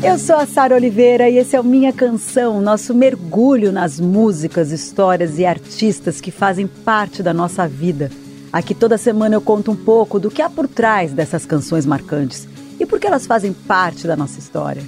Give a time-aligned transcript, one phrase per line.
[0.00, 4.70] Eu sou a Sara Oliveira e esse é o Minha Canção, nosso mergulho nas músicas,
[4.70, 8.08] histórias e artistas que fazem parte da nossa vida.
[8.52, 12.46] Aqui toda semana eu conto um pouco do que há por trás dessas canções marcantes
[12.78, 14.82] e por que elas fazem parte da nossa história.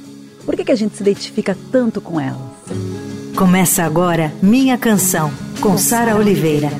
[0.46, 2.40] Por que, que a gente se identifica tanto com elas?
[3.36, 5.30] Começa agora Minha Canção,
[5.60, 6.70] com Sara Oliveira.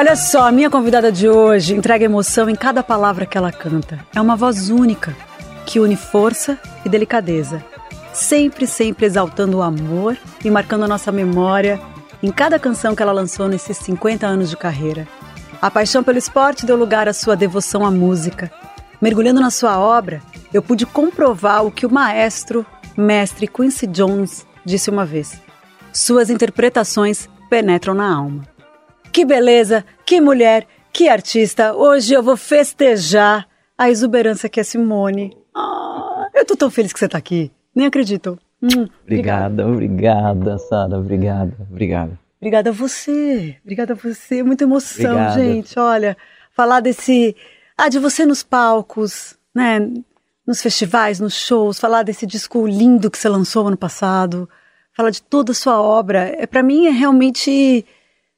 [0.00, 3.98] Olha só, a minha convidada de hoje entrega emoção em cada palavra que ela canta.
[4.14, 5.14] É uma voz única
[5.66, 7.62] que une força e delicadeza,
[8.10, 11.78] sempre, sempre exaltando o amor e marcando a nossa memória
[12.22, 15.06] em cada canção que ela lançou nesses 50 anos de carreira.
[15.60, 18.50] A paixão pelo esporte deu lugar à sua devoção à música.
[19.02, 22.64] Mergulhando na sua obra, eu pude comprovar o que o maestro,
[22.96, 25.38] mestre Quincy Jones disse uma vez:
[25.92, 28.49] suas interpretações penetram na alma.
[29.12, 31.74] Que beleza, que mulher, que artista.
[31.74, 35.36] Hoje eu vou festejar a exuberância que é Simone.
[35.54, 37.50] Ah, eu tô tão feliz que você tá aqui.
[37.74, 38.38] Nem acredito.
[38.62, 40.96] Hum, obrigada, obrigada, Sara.
[40.96, 42.18] Obrigada, obrigada.
[42.40, 43.56] Obrigada a você.
[43.62, 44.42] Obrigada a você.
[44.44, 45.42] Muita emoção, obrigada.
[45.42, 45.78] gente.
[45.78, 46.16] Olha,
[46.52, 47.34] falar desse.
[47.76, 49.90] Ah, de você nos palcos, né?
[50.46, 54.48] Nos festivais, nos shows, falar desse disco lindo que você lançou ano passado,
[54.96, 56.32] falar de toda a sua obra.
[56.38, 57.84] É, para mim é realmente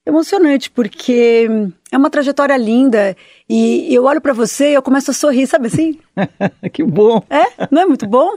[0.07, 1.49] emocionante, porque
[1.91, 3.17] é uma trajetória linda
[3.49, 5.99] e eu olho para você e eu começo a sorrir, sabe assim?
[6.73, 7.23] que bom!
[7.31, 7.69] É?
[7.71, 8.35] Não é muito bom?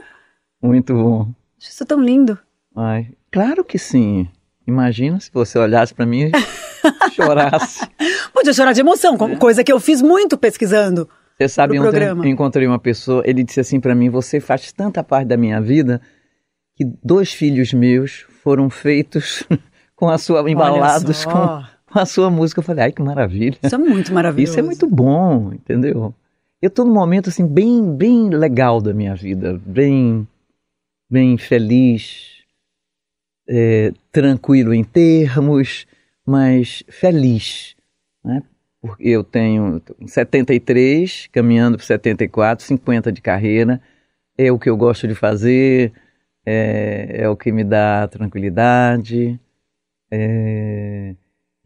[0.62, 1.28] Muito bom.
[1.58, 2.38] Acho isso tão lindo.
[2.74, 4.28] Ai, claro que sim.
[4.66, 6.32] Imagina se você olhasse para mim e
[7.14, 7.86] chorasse.
[8.32, 9.36] Podia chorar de emoção, é.
[9.36, 11.08] coisa que eu fiz muito pesquisando.
[11.38, 15.04] Você sabe, ontem eu encontrei uma pessoa, ele disse assim para mim: Você faz tanta
[15.04, 16.00] parte da minha vida
[16.74, 19.44] que dois filhos meus foram feitos
[19.96, 22.60] com a sua embalados com, com, a sua música.
[22.60, 23.58] Eu falei, ai que maravilha.
[23.62, 24.52] Isso é muito maravilhoso.
[24.52, 26.14] Isso é muito bom, entendeu?
[26.60, 30.28] Eu estou num momento assim bem bem legal da minha vida, bem
[31.10, 32.44] bem feliz,
[33.48, 35.86] é, tranquilo em termos,
[36.24, 37.74] mas feliz,
[38.24, 38.42] né?
[38.80, 43.80] Porque eu tenho 73, caminhando para 74, 50 de carreira,
[44.36, 45.92] é o que eu gosto de fazer,
[46.44, 49.40] é, é o que me dá tranquilidade,
[50.10, 51.14] é,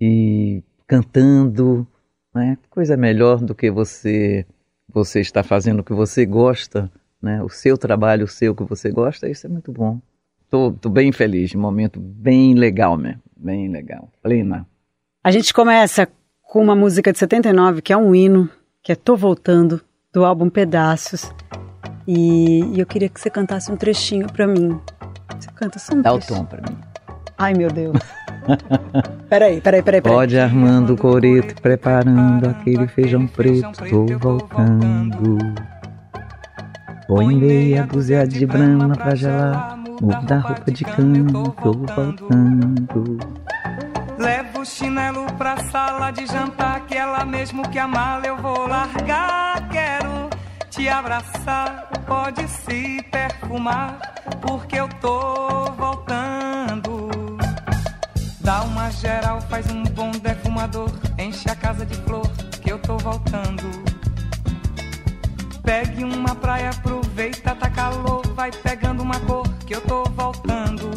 [0.01, 1.87] e cantando,
[2.34, 2.59] né?
[2.69, 4.47] Coisa melhor do que você
[4.93, 6.91] você está fazendo o que você gosta,
[7.23, 7.43] né?
[7.43, 10.00] O seu trabalho, o seu que você gosta, isso é muito bom.
[10.49, 14.11] Tô, tô bem feliz, um momento bem legal mesmo, bem legal.
[14.21, 14.67] Plena.
[15.23, 16.09] A gente começa
[16.43, 18.50] com uma música de 79 que é um hino,
[18.83, 19.81] que é Tô Voltando,
[20.12, 21.31] do álbum Pedaços.
[22.06, 24.81] E, e eu queria que você cantasse um trechinho para mim.
[25.39, 26.77] Você canta só um Dá o tom para mim.
[27.39, 27.97] Ai, meu Deus.
[29.28, 30.15] Peraí, peraí, peraí, peraí.
[30.17, 33.84] Pode armando o coreto, preparando aquele feijão preto.
[33.89, 35.39] Tô voltando.
[37.06, 39.79] Põe meia dúzia de brama pra gelar.
[40.00, 43.19] Muda a roupa de cama, tô voltando.
[44.19, 48.67] Levo o chinelo pra sala de jantar, que ela mesmo que a mala eu vou
[48.67, 49.69] largar.
[49.69, 50.31] Quero
[50.71, 53.99] te abraçar, pode se perfumar,
[54.41, 56.90] porque eu tô voltando.
[58.41, 60.91] Dá uma geral, faz um bom defumador.
[61.19, 62.27] Enche a casa de flor,
[62.62, 63.62] que eu tô voltando.
[65.62, 68.27] Pegue uma praia, aproveita, tá calor.
[68.34, 70.91] Vai pegando uma cor, que eu tô voltando.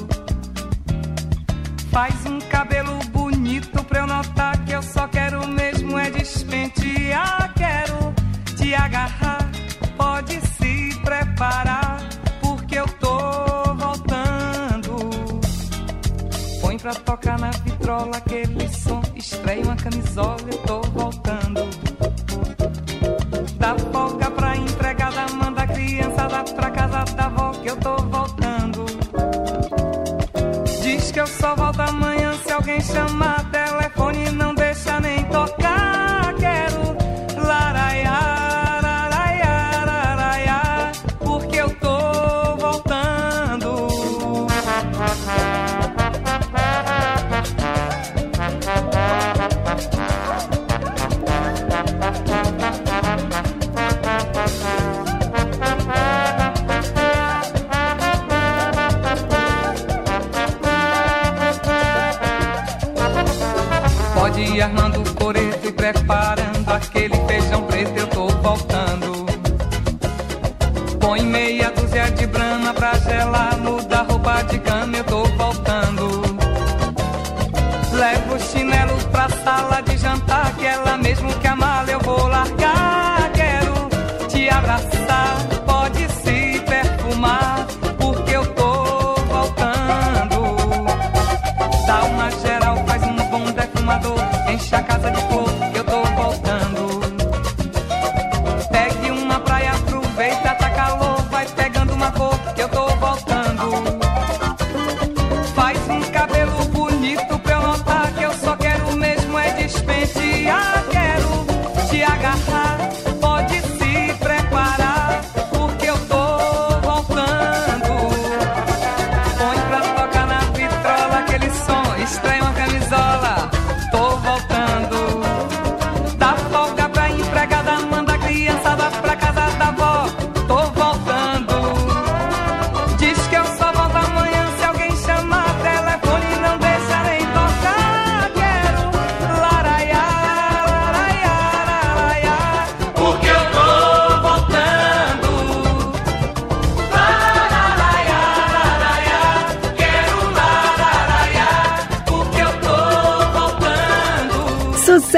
[1.91, 7.53] Faz um cabelo bonito pra eu notar que eu só quero mesmo é despentear.
[7.55, 8.13] Quero
[8.55, 9.47] te agarrar,
[9.95, 11.72] pode se preparar,
[16.83, 19.01] pra tocar na vitrola aquele som.
[19.15, 21.61] Estreia uma camisola, eu tô voltando.
[23.57, 28.85] Dá folga pra empregada, manda a criançada pra casa da avó que eu tô voltando.
[30.81, 34.52] Diz que eu só volto amanhã se alguém chamar telefone não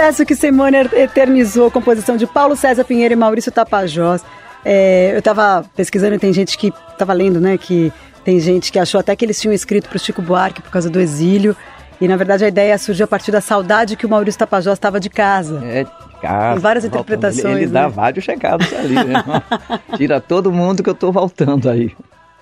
[0.06, 4.24] Sucesso que Simone eternizou, composição de Paulo César Pinheiro e Maurício Tapajós.
[4.64, 7.92] É, eu estava pesquisando e tem gente que estava lendo, né, que
[8.24, 10.92] tem gente que achou até que eles tinham escrito para o Chico Buarque por causa
[10.92, 11.58] do exílio.
[12.00, 15.00] E na verdade a ideia surgiu a partir da saudade que o Maurício Tapajós estava
[15.00, 15.60] de casa.
[15.66, 16.52] É, de casa.
[16.54, 17.02] Tem várias voltando.
[17.02, 17.90] interpretações, Ele, ele dá né?
[17.90, 19.24] vários chegados ali, né?
[19.98, 21.92] Tira todo mundo que eu tô voltando aí.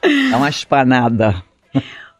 [0.01, 1.41] É uma espanada.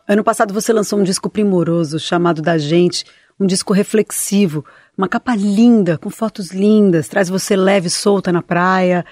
[0.08, 3.04] Ano passado você lançou um disco primoroso chamado Da Gente,
[3.38, 4.64] um disco reflexivo,
[4.98, 9.06] uma capa linda, com fotos lindas, traz você leve solta na praia.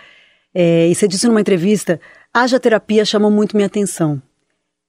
[0.54, 2.00] É, e você disse numa entrevista:
[2.34, 4.22] Haja Terapia chamou muito minha atenção.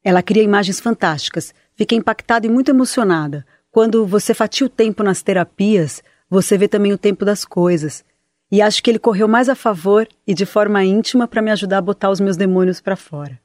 [0.04, 1.54] Ela cria imagens fantásticas.
[1.74, 3.46] Fiquei impactada e muito emocionada.
[3.70, 8.04] Quando você fatia o tempo nas terapias, você vê também o tempo das coisas.
[8.50, 11.78] E acho que ele correu mais a favor e de forma íntima para me ajudar
[11.78, 13.40] a botar os meus demônios para fora.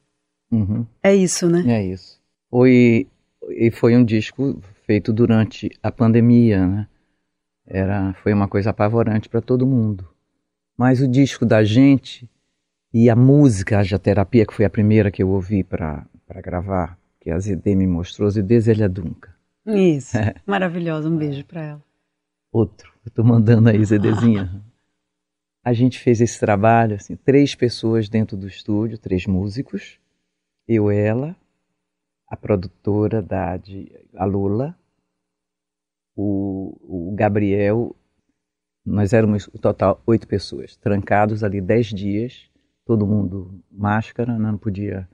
[0.51, 0.85] Uhum.
[1.01, 1.63] É isso, né?
[1.65, 2.19] É isso.
[2.49, 3.07] Foi,
[3.49, 6.87] e foi um disco feito durante a pandemia, né?
[7.67, 10.07] Era, foi uma coisa apavorante para todo mundo.
[10.77, 12.29] Mas o disco da gente
[12.93, 16.07] e a música, a terapia, que foi a primeira que eu ouvi para
[16.41, 19.35] gravar, que a Zedê me mostrou, Zedê Zélia Dunca.
[19.65, 20.17] Isso.
[20.45, 21.09] Maravilhosa.
[21.09, 21.83] Um beijo para ela.
[22.51, 24.63] Outro, eu tô mandando aí, Zedezinha.
[25.63, 29.99] A gente fez esse trabalho, assim, três pessoas dentro do estúdio, três músicos,
[30.65, 31.35] eu, ela,
[32.27, 34.77] a produtora da de, a Lula,
[36.17, 37.95] o, o Gabriel,
[38.83, 42.49] nós éramos o total oito pessoas, trancados ali dez dias,
[42.83, 45.07] todo mundo máscara, não podia,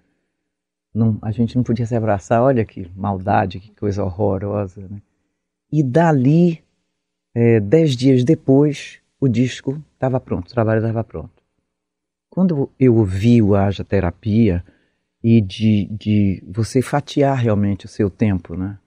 [0.94, 5.02] não, a gente não podia se abraçar, olha que maldade, que coisa horrorosa, né?
[5.70, 6.64] E dali,
[7.36, 11.44] é, dez dias depois, o disco estava pronto, o trabalho estava pronto.
[12.30, 14.64] Quando eu ouvi o Haja Terapia
[15.22, 18.78] e de, de você fatiar realmente o seu tempo, né?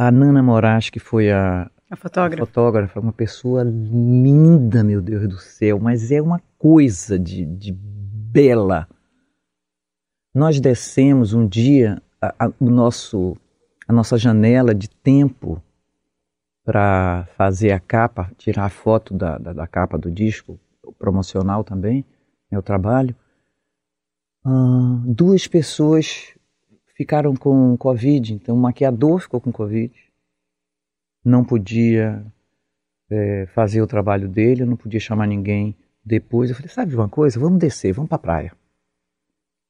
[0.00, 2.42] A Nana Moraes, que foi a, A fotógrafa.
[2.42, 7.70] a fotógrafa, uma pessoa linda, meu Deus do céu, mas é uma coisa de, de
[7.70, 8.88] bela.
[10.34, 13.36] Nós descemos um dia a, a, o nosso,
[13.86, 15.62] a nossa janela de tempo
[16.64, 20.58] para fazer a capa, tirar a foto da, da, da, capa do disco,
[20.98, 22.06] promocional também,
[22.50, 23.14] meu trabalho.
[24.46, 26.34] Ah, duas pessoas
[27.00, 29.90] ficaram com Covid, então o maquiador ficou com Covid,
[31.24, 32.22] não podia
[33.10, 36.50] é, fazer o trabalho dele, não podia chamar ninguém depois.
[36.50, 37.40] Eu falei, sabe de uma coisa?
[37.40, 38.52] Vamos descer, vamos para a praia.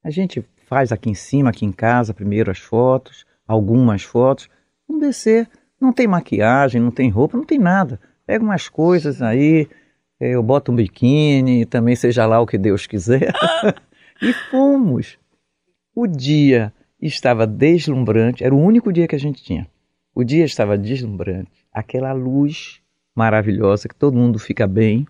[0.02, 4.50] A gente faz aqui em cima, aqui em casa, primeiro as fotos, algumas fotos,
[4.88, 5.48] vamos descer.
[5.80, 8.00] Não tem maquiagem, não tem roupa, não tem nada.
[8.26, 9.68] Pega umas coisas aí,
[10.18, 13.32] eu boto um biquíni, também seja lá o que Deus quiser.
[14.20, 15.16] e fomos.
[15.94, 19.68] O dia estava deslumbrante, era o único dia que a gente tinha.
[20.14, 22.80] O dia estava deslumbrante, aquela luz
[23.14, 25.06] maravilhosa que todo mundo fica bem.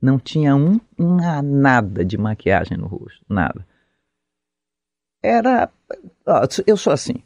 [0.00, 3.64] Não tinha um, um nada de maquiagem no rosto, nada.
[5.22, 5.70] Era.
[6.66, 7.22] Eu sou assim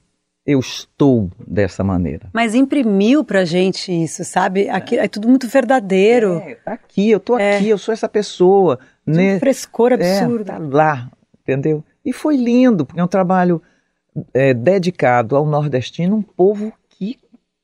[0.46, 2.30] eu estou dessa maneira.
[2.32, 4.68] Mas imprimiu pra gente isso, sabe?
[4.68, 6.34] Aqui, é tudo muito verdadeiro.
[6.38, 7.56] É, tá aqui, eu tô É.
[7.56, 8.78] aqui, eu sou essa pessoa.
[9.04, 9.36] né?
[9.36, 10.42] Um frescor absurdo.
[10.42, 11.10] É, tá lá,
[11.42, 11.84] entendeu?
[12.04, 13.60] E foi lindo, porque é um trabalho
[14.32, 17.18] é, dedicado ao nordestino, um povo que,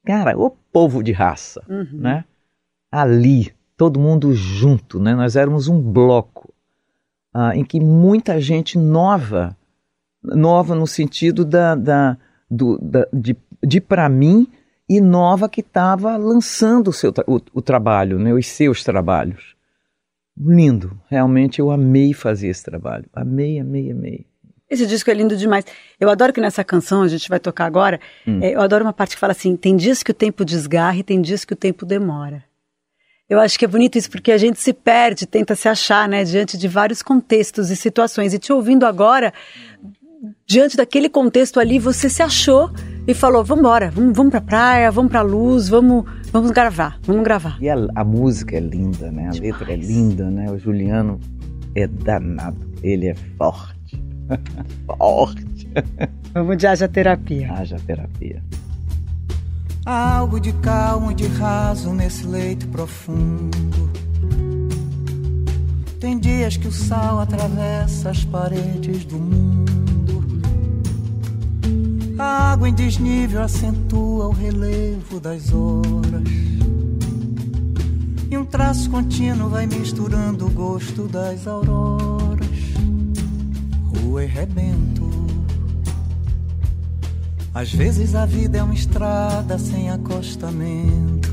[0.04, 1.88] cara, o povo de raça, Uhum.
[1.92, 2.24] né?
[2.90, 5.14] Ali, todo mundo junto, né?
[5.14, 6.52] Nós éramos um bloco
[7.32, 9.56] ah, em que muita gente nova,
[10.22, 12.18] nova no sentido da, da,
[12.50, 14.46] do, da de, de para mim
[14.88, 19.56] e nova que estava lançando o, seu, o, o trabalho, né, os seus trabalhos.
[20.36, 23.06] Lindo, realmente eu amei fazer esse trabalho.
[23.12, 24.26] Amei, amei, amei.
[24.72, 25.66] Esse disco é lindo demais.
[26.00, 28.40] Eu adoro que nessa canção, a gente vai tocar agora, Hum.
[28.42, 31.02] é, eu adoro uma parte que fala assim: tem dias que o tempo desgarra e
[31.02, 32.42] tem dias que o tempo demora.
[33.28, 36.24] Eu acho que é bonito isso porque a gente se perde, tenta se achar, né,
[36.24, 38.32] diante de vários contextos e situações.
[38.34, 39.32] E te ouvindo agora,
[40.46, 42.70] diante daquele contexto ali, você se achou
[43.06, 47.22] e falou: vamos embora, vamos, vamos pra praia, vamos pra luz, vamos, vamos gravar, vamos
[47.24, 47.58] gravar.
[47.60, 49.28] E a, a música é linda, né?
[49.28, 50.50] A letra é linda, né?
[50.50, 51.20] O Juliano
[51.74, 52.70] é danado.
[52.82, 53.71] Ele é forte.
[54.86, 55.68] Forte.
[56.34, 57.52] Vamos de haja terapia.
[57.52, 58.42] Haja terapia.
[59.84, 63.90] Há algo de calmo e de raso nesse leito profundo.
[65.98, 69.72] Tem dias que o sal atravessa as paredes do mundo.
[72.18, 76.28] A água em desnível acentua o relevo das horas.
[78.30, 82.11] E um traço contínuo vai misturando o gosto das auroras.
[83.94, 85.10] E rebento.
[87.54, 91.30] Às vezes a vida é uma estrada sem acostamento.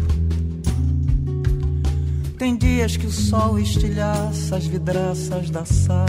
[2.38, 6.08] Tem dias que o sol estilhaça as vidraças da sala.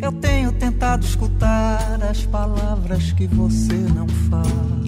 [0.00, 4.78] Eu tenho tentado escutar as palavras que você não fala.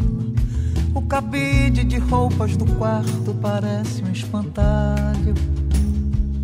[0.94, 5.34] O cabide de roupas do quarto parece um espantalho.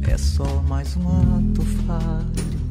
[0.08, 2.65] É só mais um ato falho.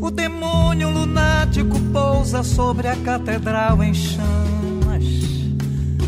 [0.00, 5.04] O demônio lunático pousa sobre a catedral em chamas.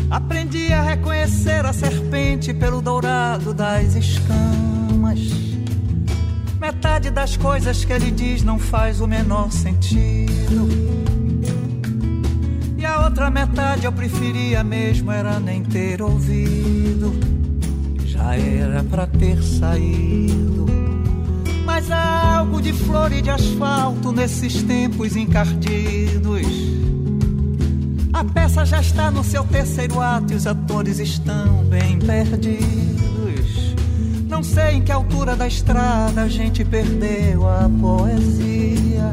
[0.09, 5.19] Aprendi a reconhecer a serpente pelo dourado das escamas.
[6.59, 10.67] Metade das coisas que ele diz não faz o menor sentido.
[12.77, 17.13] E a outra metade eu preferia mesmo era nem ter ouvido.
[18.05, 18.50] Já era
[18.89, 20.65] pra ter saído.
[21.65, 26.47] Mas há algo de flor e de asfalto nesses tempos encardidos.
[28.13, 33.75] A peça já está no seu terceiro ato e os atores estão bem perdidos.
[34.27, 39.11] Não sei em que altura da estrada a gente perdeu a poesia.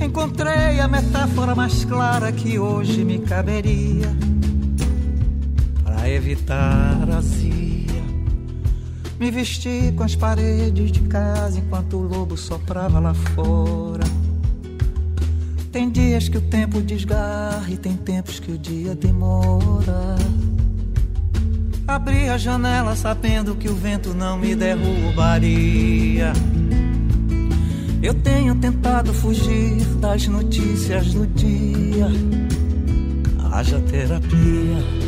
[0.00, 4.14] Encontrei a metáfora mais clara que hoje me caberia
[5.84, 7.59] para evitar a azia.
[9.20, 14.02] Me vesti com as paredes de casa enquanto o lobo soprava lá fora.
[15.70, 20.16] Tem dias que o tempo desgarra e tem tempos que o dia demora.
[21.86, 26.32] Abri a janela sabendo que o vento não me derrubaria.
[28.02, 32.06] Eu tenho tentado fugir das notícias do dia.
[33.52, 34.99] Haja terapia.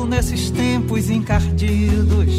[0.00, 2.32] Nesses tempos encardidos.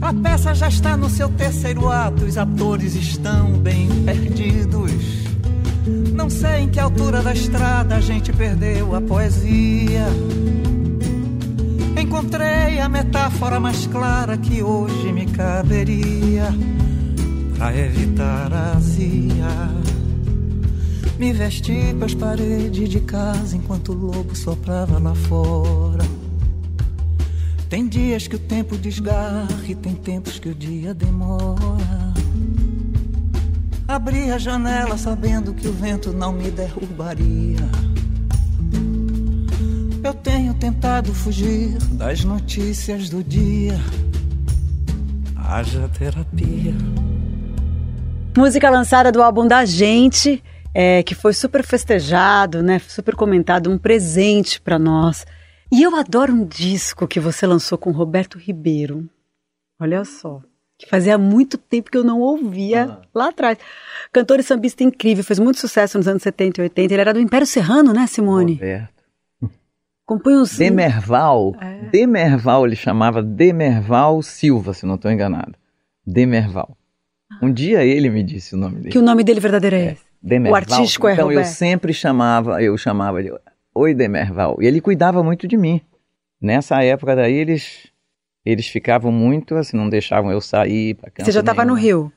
[0.00, 4.92] A peça já está no seu terceiro ato, os atores estão bem perdidos.
[6.14, 10.06] Não sei em que altura da estrada a gente perdeu a poesia.
[12.00, 16.48] Encontrei a metáfora mais clara que hoje me caberia
[17.58, 19.87] para evitar a azia.
[21.18, 26.04] Me vesti com as paredes de casa enquanto o lobo soprava lá fora.
[27.68, 31.58] Tem dias que o tempo desgarra e tem tempos que o dia demora.
[33.88, 37.68] Abri a janela sabendo que o vento não me derrubaria.
[40.04, 43.76] Eu tenho tentado fugir das notícias do dia.
[45.34, 46.74] Haja terapia.
[48.36, 50.40] Música lançada do álbum da gente,
[50.74, 52.78] é, que foi super festejado, né?
[52.78, 55.26] Super comentado, um presente para nós.
[55.70, 59.08] E eu adoro um disco que você lançou com Roberto Ribeiro.
[59.80, 60.40] Olha só.
[60.78, 63.58] Que fazia muito tempo que eu não ouvia lá atrás.
[64.12, 66.94] Cantor e sambista incrível, fez muito sucesso nos anos 70 e 80.
[66.94, 68.54] Ele era do Império Serrano, né, Simone?
[68.54, 68.98] Roberto.
[70.06, 70.56] Compunha os.
[70.56, 71.54] Demerval.
[71.60, 71.90] É.
[71.90, 75.54] Demerval, ele chamava Demerval Silva, se não estou enganado.
[76.06, 76.74] Demerval.
[77.42, 78.90] Um dia ele me disse o nome dele.
[78.90, 80.07] Que o nome dele verdadeiro é esse.
[80.22, 80.52] Demerval.
[80.52, 83.32] O artístico é então eu sempre chamava, eu chamava de
[83.74, 84.58] Oi Demerval.
[84.60, 85.80] E ele cuidava muito de mim.
[86.40, 87.88] Nessa época daí eles
[88.44, 92.10] eles ficavam muito assim, não deixavam eu sair para Você já estava no Rio.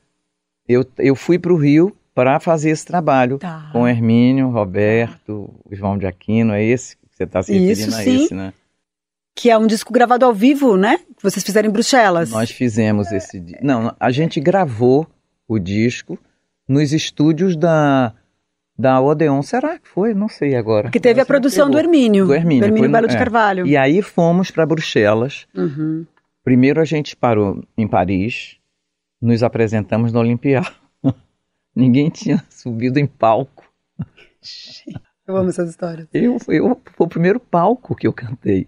[0.66, 3.68] Eu, eu fui para o Rio para fazer esse trabalho Tá.
[3.72, 8.02] com Hermínio, Roberto, João de Aquino, é esse que você está se Isso, referindo a
[8.02, 8.24] sim.
[8.24, 8.52] esse, né?
[9.34, 10.98] Que é um disco gravado ao vivo, né?
[11.16, 12.30] Que vocês fizeram em Bruxelas.
[12.30, 13.42] Nós fizemos esse.
[13.62, 15.06] Não, a gente gravou
[15.48, 16.18] o disco
[16.72, 18.14] nos estúdios da
[18.78, 19.42] da Odeon.
[19.42, 20.14] Será que foi?
[20.14, 20.90] Não sei agora.
[20.90, 21.78] Que teve a produção do.
[21.78, 22.26] Hermínio.
[22.26, 22.68] Do Hermínio.
[22.68, 23.18] foi no- Belo de é.
[23.18, 23.66] Carvalho.
[23.66, 25.46] E aí fomos para Bruxelas.
[25.54, 26.06] Uhum.
[26.42, 28.56] Primeiro a gente parou em Paris,
[29.20, 30.70] nos apresentamos na Olimpiada.
[31.76, 33.64] Ninguém tinha subido em palco.
[35.24, 36.08] Eu amo essas histórias.
[36.12, 36.60] Eu, eu foi
[36.98, 38.66] o primeiro palco que eu cantei.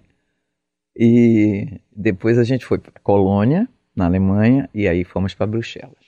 [0.97, 6.04] E depois a gente foi para Colônia, na Alemanha, e aí fomos para Bruxelas.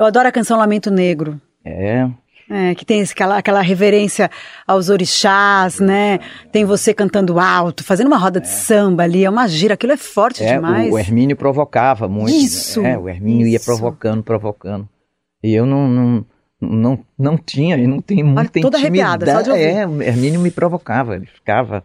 [0.00, 1.40] Eu adoro a canção Lamento Negro.
[1.64, 2.08] É,
[2.52, 4.28] É, que tem esse- aquela, aquela reverência
[4.66, 6.18] aos orixás, né?
[6.50, 9.96] Tem você cantando alto, fazendo uma roda de samba ali, é uma gira, aquilo é
[9.96, 10.90] forte é demais.
[10.90, 12.30] o, o Hermínio provocava muito.
[12.34, 13.66] Isso, É, o Hermínio ia isso.
[13.66, 14.88] provocando, provocando.
[15.44, 16.26] E eu não, não,
[16.60, 19.38] não, não tinha, e não tenho muita toda arrepiada, intimidade.
[19.38, 19.76] só de ouvir.
[19.76, 21.84] É, o Hermínio me provocava, ele ficava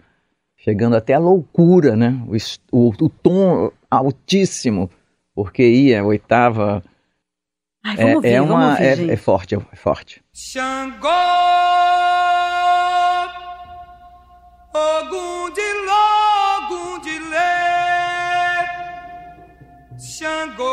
[0.57, 2.19] chegando até a loucura, né?
[2.71, 4.89] O, o, o tom altíssimo,
[5.35, 6.81] porque ia oitava.
[7.87, 9.11] Ai, vamos é, ouvir, é vamos uma, ouvir, é, gente.
[9.11, 10.23] é forte, é forte.
[10.33, 11.07] Xangô,
[14.73, 18.65] Ogum de Logum de Lê,
[19.99, 20.65] Xangô,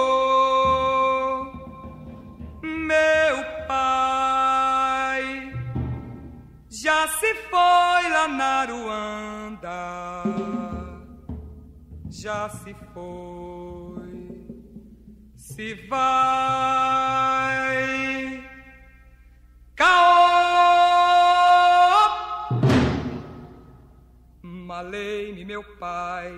[2.62, 3.36] meu
[3.68, 5.52] pai,
[6.70, 10.22] já se foi lá na Ruanda,
[12.10, 13.51] já se foi,
[15.52, 17.28] se vai.
[19.76, 20.22] Caô!
[24.42, 26.32] Malei-me, meu pai,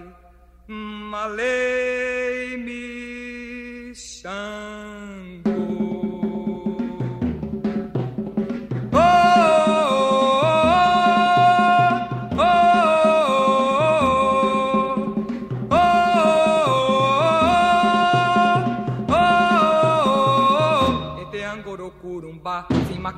[0.68, 1.54] malei-me.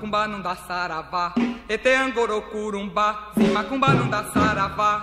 [0.06, 1.34] Macumba não dá saravá.
[1.68, 5.02] Ete angoro curumbá, se macumba não dá saravá.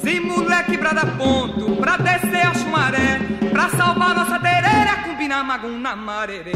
[0.00, 3.18] Se moleque brada ponto, pra descer a chumaré,
[3.50, 6.52] pra salvar nossa tereira, combina maguna marerê.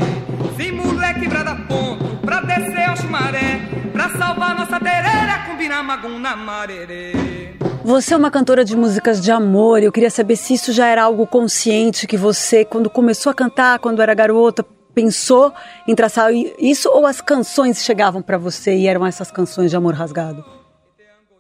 [0.57, 3.61] Se moleque brada ponto, pra descer a chumaré,
[3.93, 7.53] pra salvar nossa tereira, combina maguna marerê.
[7.85, 11.03] Você é uma cantora de músicas de amor, eu queria saber se isso já era
[11.03, 15.53] algo consciente que você, quando começou a cantar, quando era garota, pensou
[15.87, 19.95] em traçar isso ou as canções chegavam pra você e eram essas canções de amor
[19.95, 20.45] rasgado?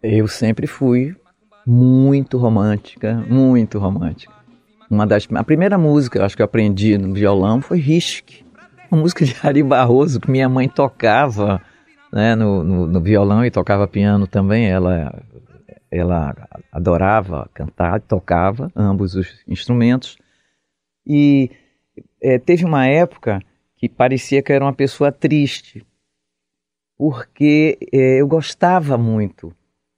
[0.02, 1.14] Eu sempre fui
[1.66, 4.32] muito romântica, muito romântica.
[4.90, 8.44] Uma das a primeira música, eu acho que eu aprendi no violão foi Risque,
[8.90, 11.62] uma música de Ari Barroso que minha mãe tocava,
[12.12, 14.66] né, no, no, no violão e tocava piano também.
[14.66, 15.22] Ela
[15.90, 16.34] ela
[16.72, 20.16] adorava cantar, tocava ambos os instrumentos
[21.06, 21.50] e
[22.22, 23.40] eh, teve uma época
[23.76, 25.84] que parecia que eu era uma pessoa triste,
[26.96, 29.52] porque eh, eu gostava muito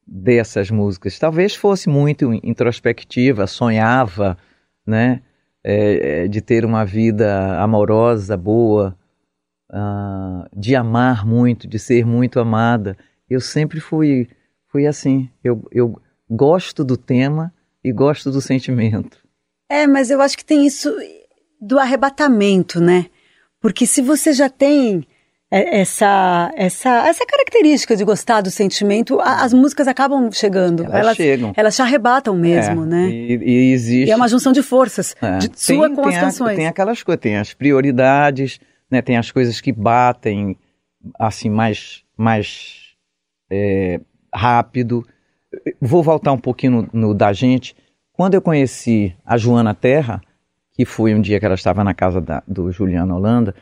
[0.07, 1.19] dessas músicas.
[1.19, 4.39] Talvez fosse muito introspectiva, sonhava,
[4.87, 5.23] né,
[5.63, 8.97] é, é, de ter uma vida amorosa, boa,
[9.71, 12.97] ah, de amar muito, de ser muito amada.
[13.29, 14.29] Eu sempre fui,
[14.69, 15.31] fui assim.
[15.43, 19.19] Eu, eu gosto do tema e gosto do sentimento.
[19.71, 20.95] É, mas eu acho que tem isso
[21.61, 23.07] do arrebatamento, né?
[23.61, 25.07] Porque se você já tem
[25.51, 30.85] é, essa, essa, essa característica de gostar do sentimento, a- as músicas acabam chegando.
[30.91, 31.53] Elas chegam.
[31.57, 33.09] Elas te arrebatam mesmo, É, né?
[33.11, 34.09] E, e existe.
[34.09, 35.39] E é uma junção de forças, É.
[35.39, 36.57] de, Tem- sua com tem as a- canções.
[36.57, 38.59] tem aquelas coisas, tem as prioridades,
[38.91, 40.57] né, tem as coisas que batem
[41.19, 42.95] assim mais, mais
[43.51, 44.01] é,
[44.35, 45.07] rápido.
[45.81, 47.77] Vou voltar um pouquinho no, no da gente.
[48.13, 50.21] Quando eu conheci a Joana Terra,
[50.75, 53.55] que foi um dia que ela estava na casa da- do Juliano Holanda,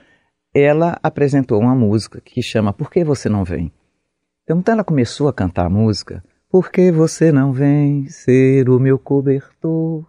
[0.55, 3.71] ela apresentou uma música que chama Por que você não vem?
[4.45, 8.99] Então ela começou a cantar a música Por que você não vem ser o meu
[8.99, 10.05] cobertor?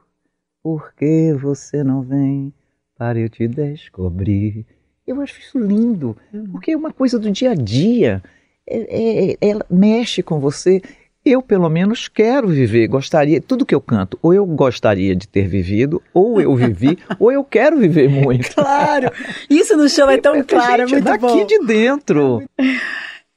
[0.62, 2.54] Por que você não vem
[2.98, 4.66] para eu te descobrir?
[5.06, 6.16] Eu acho isso lindo,
[6.52, 8.22] porque é uma coisa do dia a dia.
[8.68, 10.82] É- é- ela mexe com você.
[11.26, 15.48] Eu, pelo menos, quero viver, gostaria, tudo que eu canto, ou eu gostaria de ter
[15.48, 18.54] vivido, ou eu vivi, ou eu quero viver muito.
[18.54, 19.10] Claro!
[19.50, 21.46] Isso no show é tão claro, é Gente, muito daqui bom.
[21.46, 22.44] de dentro.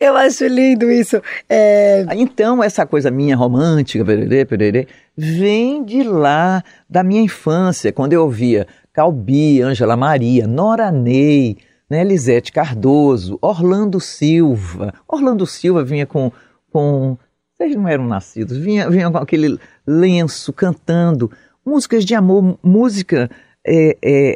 [0.01, 1.23] Eu acho lindo isso.
[1.49, 8.13] É, Então, essa coisa minha romântica, pererê, pererê, vem de lá, da minha infância, quando
[8.13, 11.57] eu ouvia Calbi, Ângela Maria, Nora Ney,
[11.89, 12.01] né?
[12.01, 14.93] Elisete Cardoso, Orlando Silva.
[15.07, 16.33] Orlando Silva vinha com,
[16.71, 17.17] com
[17.57, 21.31] vocês não eram nascidos, vinha, vinha com aquele lenço cantando,
[21.65, 23.31] músicas de amor, música
[23.67, 24.35] é, é,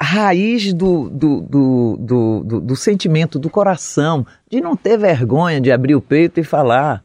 [0.00, 5.96] raiz do, do, do, do, do sentimento, do coração, de não ter vergonha de abrir
[5.96, 7.04] o peito e falar.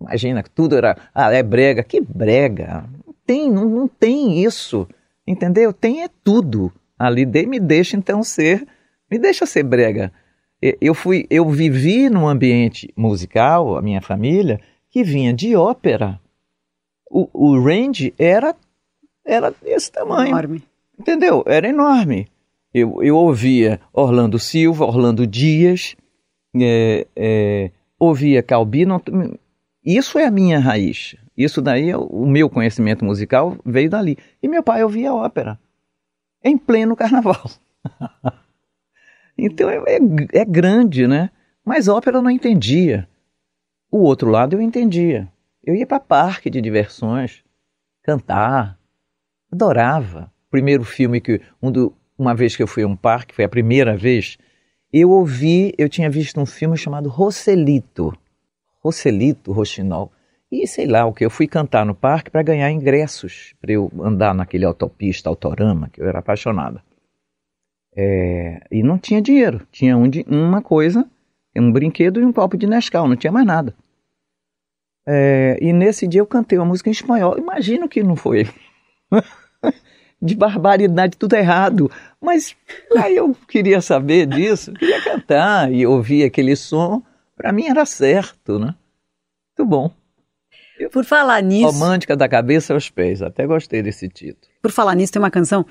[0.00, 1.82] Imagina que tudo era, ah, é brega.
[1.82, 2.84] Que brega?
[3.06, 4.86] Não tem, não, não tem isso,
[5.26, 5.72] entendeu?
[5.72, 7.24] Tem é tudo ali.
[7.24, 8.66] De, me deixa então ser,
[9.10, 10.12] me deixa ser brega
[10.80, 16.18] eu fui, eu vivi num ambiente musical, a minha família, que vinha de ópera.
[17.10, 18.56] O, o range era,
[19.24, 20.28] era desse tamanho.
[20.28, 20.62] Enorme.
[20.98, 21.44] Entendeu?
[21.46, 22.26] Era enorme.
[22.72, 25.94] Eu, eu ouvia Orlando Silva, Orlando Dias,
[26.56, 29.02] é, é, ouvia Calbino.
[29.84, 31.14] Isso é a minha raiz.
[31.36, 34.16] Isso daí, o meu conhecimento musical veio dali.
[34.42, 35.58] E meu pai ouvia ópera,
[36.42, 37.50] em pleno carnaval.
[39.36, 39.98] Então é, é,
[40.40, 41.30] é grande, né?
[41.64, 43.08] Mas ópera eu não entendia.
[43.90, 45.28] O outro lado eu entendia.
[45.62, 47.42] Eu ia para parque de diversões,
[48.02, 48.78] cantar,
[49.50, 50.30] adorava.
[50.50, 53.48] Primeiro filme que um do, uma vez que eu fui a um parque, foi a
[53.48, 54.36] primeira vez,
[54.92, 58.12] eu ouvi, eu tinha visto um filme chamado Roselito.
[58.80, 60.12] Roselito, Rochinol.
[60.52, 63.90] E sei lá o que, eu fui cantar no parque para ganhar ingressos, para eu
[64.00, 66.80] andar naquele autopista, autorama, que eu era apaixonada.
[67.96, 69.66] É, e não tinha dinheiro.
[69.70, 71.06] Tinha um, uma coisa,
[71.56, 73.74] um brinquedo e um copo de Nescau, não tinha mais nada.
[75.06, 77.38] É, e nesse dia eu cantei uma música em espanhol.
[77.38, 78.48] Imagino que não foi.
[80.20, 81.90] de barbaridade, tudo errado.
[82.20, 82.56] Mas
[82.96, 87.02] aí eu queria saber disso, queria cantar e ouvir aquele som.
[87.36, 88.74] Para mim era certo, né?
[89.56, 89.90] Muito bom.
[90.90, 91.66] Por falar nisso.
[91.66, 93.22] Romântica da cabeça aos pés.
[93.22, 94.52] Até gostei desse título.
[94.62, 95.64] Por falar nisso, tem uma canção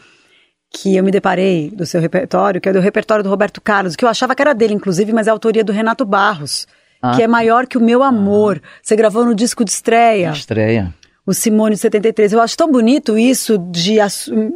[0.73, 4.03] que eu me deparei do seu repertório, que é do repertório do Roberto Carlos, que
[4.03, 6.67] eu achava que era dele, inclusive, mas é a autoria do Renato Barros,
[6.99, 7.15] ah.
[7.15, 8.59] que é maior que o meu amor.
[8.61, 8.67] Ah.
[8.81, 10.31] Você gravou no disco de estreia.
[10.31, 10.93] De estreia.
[11.25, 12.33] O Simone de 73.
[12.33, 13.97] Eu acho tão bonito isso de,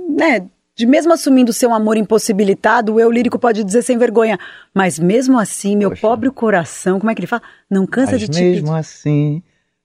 [0.09, 0.43] né,
[0.75, 4.39] de mesmo assumindo seu amor impossibilitado, o eu lírico pode dizer sem vergonha.
[4.73, 6.01] Mas mesmo assim, meu Poxa.
[6.01, 7.43] pobre coração, como é que ele fala?
[7.69, 9.43] Não cansa mas de te mesmo assim,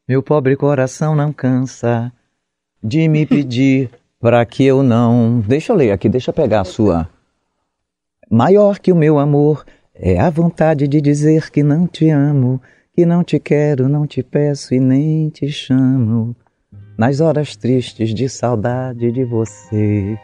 [0.08, 2.10] meu pobre coração não cansa
[2.82, 3.90] de me pedir
[4.22, 5.40] para que eu não.
[5.40, 7.08] Deixa eu ler aqui, deixa eu pegar a sua.
[8.30, 12.62] Maior que o meu amor é a vontade de dizer que não te amo,
[12.94, 16.36] que não te quero, não te peço e nem te chamo.
[16.96, 20.16] Nas horas tristes de saudade de você.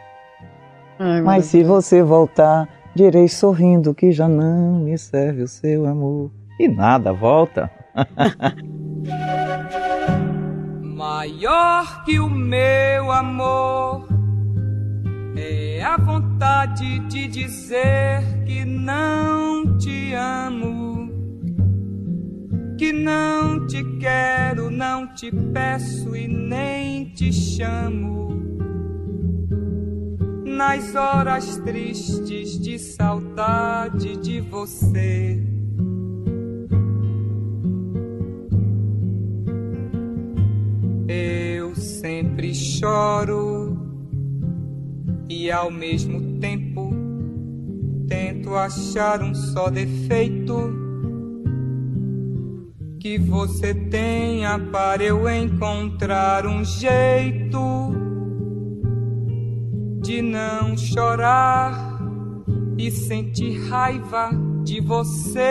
[0.97, 6.31] Ai, Mas se você voltar, direi sorrindo que já não me serve o seu amor.
[6.57, 7.69] E nada, volta.
[10.99, 14.05] Maior que o meu amor
[15.33, 21.09] é a vontade de dizer que não te amo,
[22.77, 28.35] que não te quero, não te peço e nem te chamo.
[30.45, 35.58] Nas horas tristes de saudade de você
[41.11, 43.75] Eu sempre choro
[45.27, 46.91] e ao mesmo tempo
[48.07, 50.71] tento achar um só defeito
[52.99, 57.91] que você tenha para eu encontrar um jeito
[60.03, 62.03] de não chorar
[62.77, 64.29] e sentir raiva
[64.63, 65.41] de você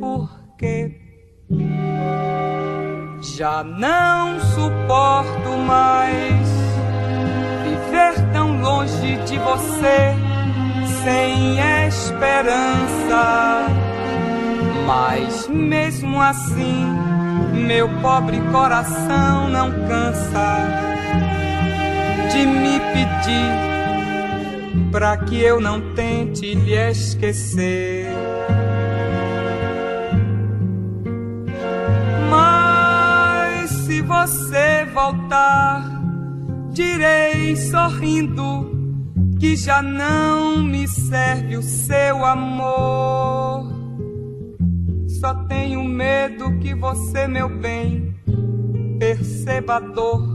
[0.00, 0.98] porque
[3.20, 6.48] já não suporto mais
[7.64, 10.14] viver tão longe de você,
[11.02, 13.66] sem esperança.
[14.86, 16.86] Mas mesmo assim,
[17.52, 20.58] meu pobre coração não cansa
[22.32, 23.68] de me pedir
[24.90, 28.27] para que eu não tente lhe esquecer.
[34.08, 35.84] Você voltar,
[36.70, 38.72] direi sorrindo
[39.38, 43.70] que já não me serve o seu amor.
[45.20, 48.16] Só tenho medo que você, meu bem,
[48.98, 50.26] perceba a dor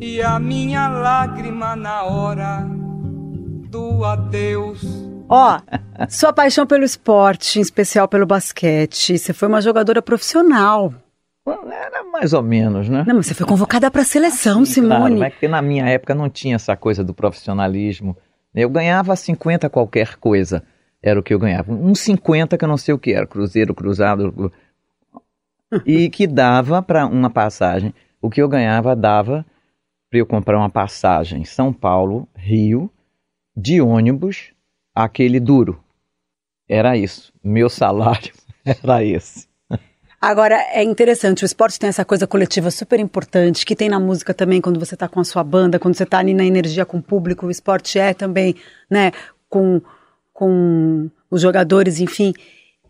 [0.00, 2.64] e a minha lágrima na hora
[3.68, 4.80] do adeus.
[5.28, 5.60] Ó,
[6.08, 10.94] sua paixão pelo esporte, em especial pelo basquete, você foi uma jogadora profissional.
[11.46, 13.04] Era mais ou menos, né?
[13.06, 14.98] Não, mas você foi convocada para a seleção, Sim, Simone.
[14.98, 18.16] Claro, mas que na minha época não tinha essa coisa do profissionalismo,
[18.54, 20.62] Eu ganhava 50 qualquer coisa,
[21.02, 21.72] era o que eu ganhava.
[21.72, 24.52] Um 50 que eu não sei o que era, cruzeiro, cruzado.
[25.86, 27.94] e que dava para uma passagem.
[28.20, 29.44] O que eu ganhava dava
[30.10, 32.90] para eu comprar uma passagem São Paulo, Rio,
[33.56, 34.52] de ônibus,
[34.94, 35.82] aquele duro.
[36.68, 37.32] Era isso.
[37.42, 38.32] Meu salário
[38.64, 39.47] era esse.
[40.20, 44.34] Agora, é interessante, o esporte tem essa coisa coletiva super importante, que tem na música
[44.34, 46.98] também, quando você está com a sua banda, quando você está ali na energia com
[46.98, 48.56] o público, o esporte é também,
[48.90, 49.12] né,
[49.48, 49.80] com,
[50.32, 52.34] com os jogadores, enfim.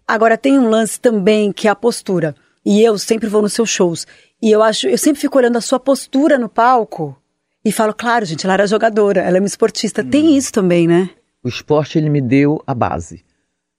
[0.06, 2.34] Agora, tem um lance também que é a postura.
[2.64, 4.06] E eu sempre vou nos seus shows.
[4.42, 7.16] E eu acho, eu sempre fico olhando a sua postura no palco
[7.62, 10.02] e falo, claro, gente, ela era jogadora, ela é uma esportista.
[10.02, 10.08] Hum.
[10.08, 11.10] Tem isso também, né?
[11.42, 13.24] O esporte, ele me deu a base.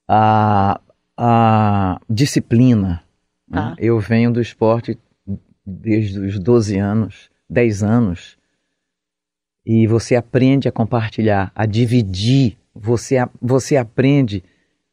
[0.07, 0.79] A,
[1.17, 3.03] a disciplina,
[3.49, 3.75] né?
[3.77, 4.97] Eu venho do esporte
[5.65, 8.37] desde os 12 anos, 10 anos,
[9.65, 14.43] e você aprende a compartilhar, a dividir, você, você aprende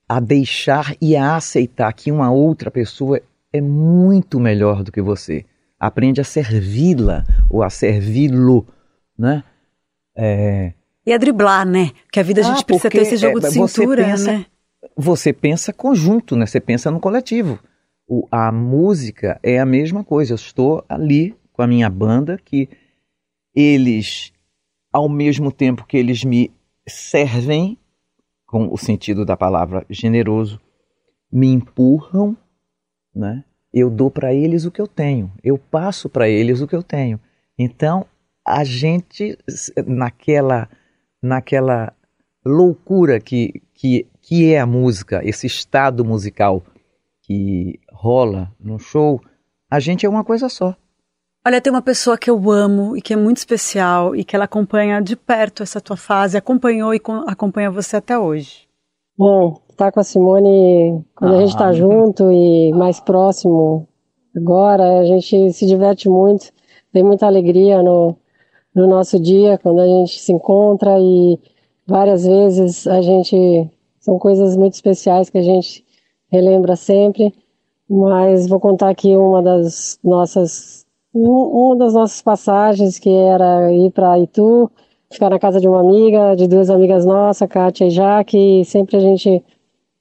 [0.08, 3.20] a deixar e a aceitar que uma outra pessoa
[3.52, 5.44] é muito melhor do que você.
[5.78, 8.66] Aprende a servi-la ou a servi-lo,
[9.18, 9.42] né?
[10.16, 10.72] É...
[11.04, 11.90] E a driblar, né?
[12.10, 14.46] Que a vida a gente ah, precisa ter esse jogo é, de cintura, pensa, né?
[14.96, 16.46] Você pensa conjunto, né?
[16.46, 17.58] Você pensa no coletivo
[18.06, 20.32] o, a música é a mesma coisa.
[20.32, 22.68] Eu estou ali com a minha banda, que
[23.54, 24.32] eles,
[24.92, 26.50] ao mesmo tempo que eles me
[26.86, 27.78] servem,
[28.46, 30.60] com o sentido da palavra generoso,
[31.32, 32.36] me empurram,
[33.14, 33.44] né?
[33.72, 36.82] Eu dou para eles o que eu tenho, eu passo para eles o que eu
[36.82, 37.20] tenho.
[37.58, 38.06] Então,
[38.46, 39.36] a gente
[39.86, 40.68] naquela
[41.22, 41.92] naquela
[42.44, 46.62] loucura que, que, que é a música, esse estado musical
[47.22, 49.20] que rola no show,
[49.70, 50.76] a gente é uma coisa só.
[51.46, 54.44] Olha, tem uma pessoa que eu amo e que é muito especial e que ela
[54.44, 58.66] acompanha de perto essa tua fase, acompanhou e acompanha você até hoje.
[59.16, 61.36] Bom, estar tá com a Simone quando ah.
[61.36, 63.88] a gente está junto e mais próximo
[64.36, 66.52] agora, a gente se diverte muito,
[66.92, 68.16] tem muita alegria no,
[68.74, 71.38] no nosso dia quando a gente se encontra e
[71.86, 75.84] várias vezes a gente são coisas muito especiais que a gente
[76.30, 77.32] relembra sempre,
[77.88, 84.18] mas vou contar aqui uma das nossas uma das nossas passagens que era ir para
[84.18, 84.70] Itu,
[85.10, 88.96] ficar na casa de uma amiga, de duas amigas nossas, Kátia e Jaque, e sempre
[88.96, 89.42] a gente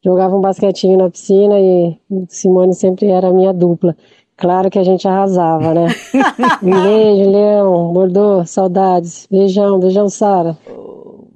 [0.04, 3.96] jogava um basquetinho na piscina e Simone sempre era a minha dupla.
[4.38, 5.88] Claro que a gente arrasava, né?
[6.62, 9.28] um beijo, Leão, Bordeaux, saudades.
[9.32, 10.58] Beijão, beijão, Sara.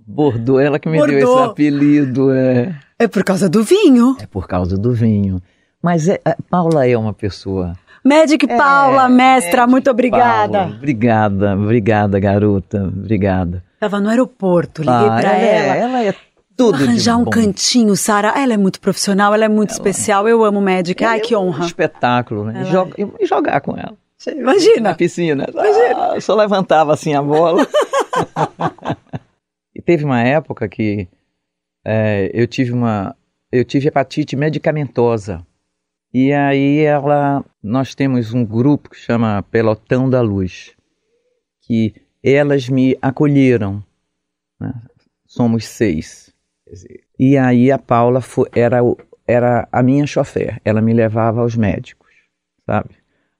[0.06, 1.20] Bordeaux, ela que me Bordeaux.
[1.20, 2.76] deu esse apelido, é.
[3.00, 4.18] É por causa do vinho.
[4.22, 5.42] É por causa do vinho.
[5.82, 7.74] Mas é, a Paula é uma pessoa.
[8.04, 10.60] Magic é, Paula, mestra, Magic muito obrigada.
[10.60, 12.84] Paula, obrigada, obrigada, garota.
[12.84, 13.64] Obrigada.
[13.80, 15.76] Tava no aeroporto, liguei ah, pra ela.
[15.76, 16.16] É, ela é
[16.56, 18.34] tudo Arranjar um cantinho, Sara.
[18.38, 19.78] Ela é muito profissional, ela é muito ela...
[19.78, 20.28] especial.
[20.28, 21.02] Eu amo Magic.
[21.06, 21.64] Ai, que honra.
[21.64, 22.64] Um espetáculo, né?
[22.64, 23.98] E, joga, e, jogar com ela.
[24.28, 24.90] Imagina.
[24.90, 25.48] Na piscina.
[25.50, 26.14] Imagina.
[26.14, 27.66] Ah, só levantava assim a bola.
[29.74, 31.08] e teve uma época que
[31.86, 33.16] é, eu tive uma
[33.50, 35.46] eu tive hepatite medicamentosa
[36.14, 40.76] e aí ela nós temos um grupo que chama Pelotão da Luz
[41.62, 41.94] que
[42.24, 43.84] elas me acolheram
[44.60, 44.74] né?
[45.26, 46.34] somos seis
[47.18, 48.80] e aí a Paula foi, era
[49.28, 52.10] era a minha chofer ela me levava aos médicos
[52.66, 52.96] sabe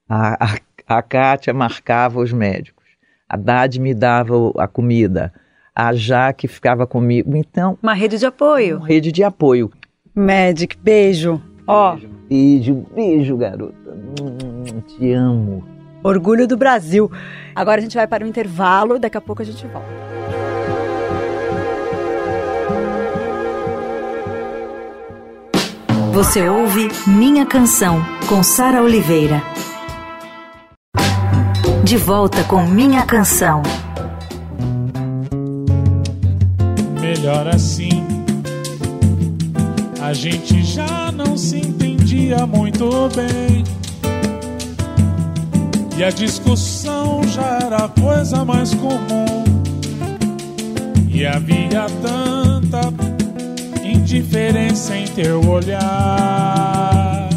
[0.08, 2.86] a, a, a Kátia marcava os médicos
[3.28, 5.32] a Dade me dava a comida
[5.74, 7.34] a Jaque ficava comigo.
[7.36, 7.78] Então.
[7.82, 8.76] Uma rede de apoio.
[8.78, 9.70] Uma rede de apoio.
[10.14, 11.40] Magic, beijo.
[11.70, 11.92] Ó.
[11.94, 13.96] Beijo, beijo, beijo, garota.
[14.20, 15.64] Hum, te amo.
[16.02, 17.10] Orgulho do Brasil.
[17.54, 19.88] Agora a gente vai para o intervalo, daqui a pouco a gente volta.
[26.12, 29.40] Você ouve Minha Canção, com Sara Oliveira.
[31.84, 33.62] De volta com Minha Canção.
[37.20, 38.19] melhor assim.
[40.10, 43.62] A gente já não se entendia muito bem.
[45.96, 49.44] E a discussão já era a coisa mais comum.
[51.08, 52.80] E havia tanta
[53.84, 57.28] indiferença em teu olhar.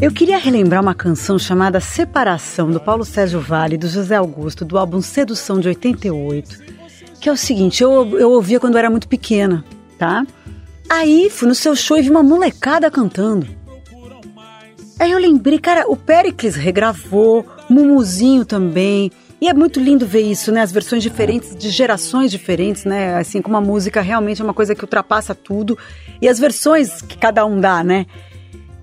[0.00, 4.78] Eu queria relembrar uma canção chamada Separação, do Paulo Sérgio Vale, do José Augusto, do
[4.78, 6.78] álbum Sedução de 88
[7.20, 9.64] que é o seguinte, eu, eu ouvia quando eu era muito pequena,
[9.98, 10.24] tá?
[10.88, 13.46] Aí fui no seu show e vi uma molecada cantando.
[14.98, 20.50] Aí eu lembrei, cara, o Pericles regravou, Mumuzinho também, E é muito lindo ver isso,
[20.50, 20.62] né?
[20.62, 23.16] As versões diferentes, de gerações diferentes, né?
[23.16, 25.78] Assim, como a música realmente é uma coisa que ultrapassa tudo.
[26.20, 28.06] E as versões que cada um dá, né?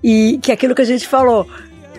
[0.02, 1.46] E que é aquilo que a gente falou.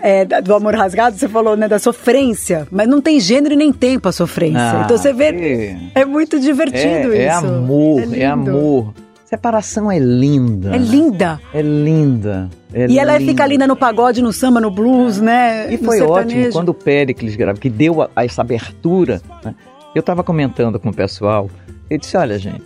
[0.00, 3.72] É, do amor rasgado, você falou, né, da sofrência, mas não tem gênero e nem
[3.72, 4.60] tempo a sofrência.
[4.60, 7.46] Ah, então você vê, é, é muito divertido é, é isso.
[7.46, 8.24] amor, é, lindo.
[8.24, 8.94] amor.
[9.28, 10.74] Separação é linda.
[10.74, 11.38] É linda.
[11.52, 12.48] É linda.
[12.72, 13.30] é E ela linda.
[13.30, 15.70] fica linda no pagode, no samba, no blues, né?
[15.72, 19.20] E no foi ótimo quando o Péricles gravou, que deu a- a essa abertura.
[19.44, 19.54] né?
[19.94, 21.50] Eu estava comentando com o pessoal,
[21.90, 22.62] eu disse, olha gente,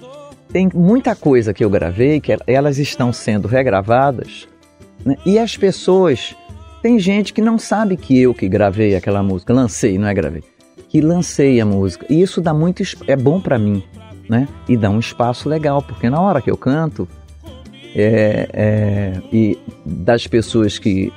[0.53, 4.47] tem muita coisa que eu gravei, que el- elas estão sendo regravadas,
[5.05, 5.17] né?
[5.27, 6.35] e as pessoas,
[6.81, 10.43] tem gente que não sabe que eu que gravei aquela música, lancei, não é gravei,
[10.89, 13.83] que lancei a música, e isso dá muito, é bom para mim,
[14.33, 14.49] né?
[14.67, 17.07] E dá um espaço legal, porque na hora que eu canto,
[17.95, 21.13] é, é, e das pessoas que,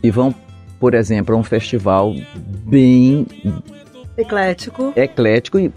[0.00, 0.34] que vão,
[0.80, 2.14] por exemplo, a um festival
[2.64, 3.26] bem
[4.16, 4.94] Eclético.
[4.96, 5.70] eclético e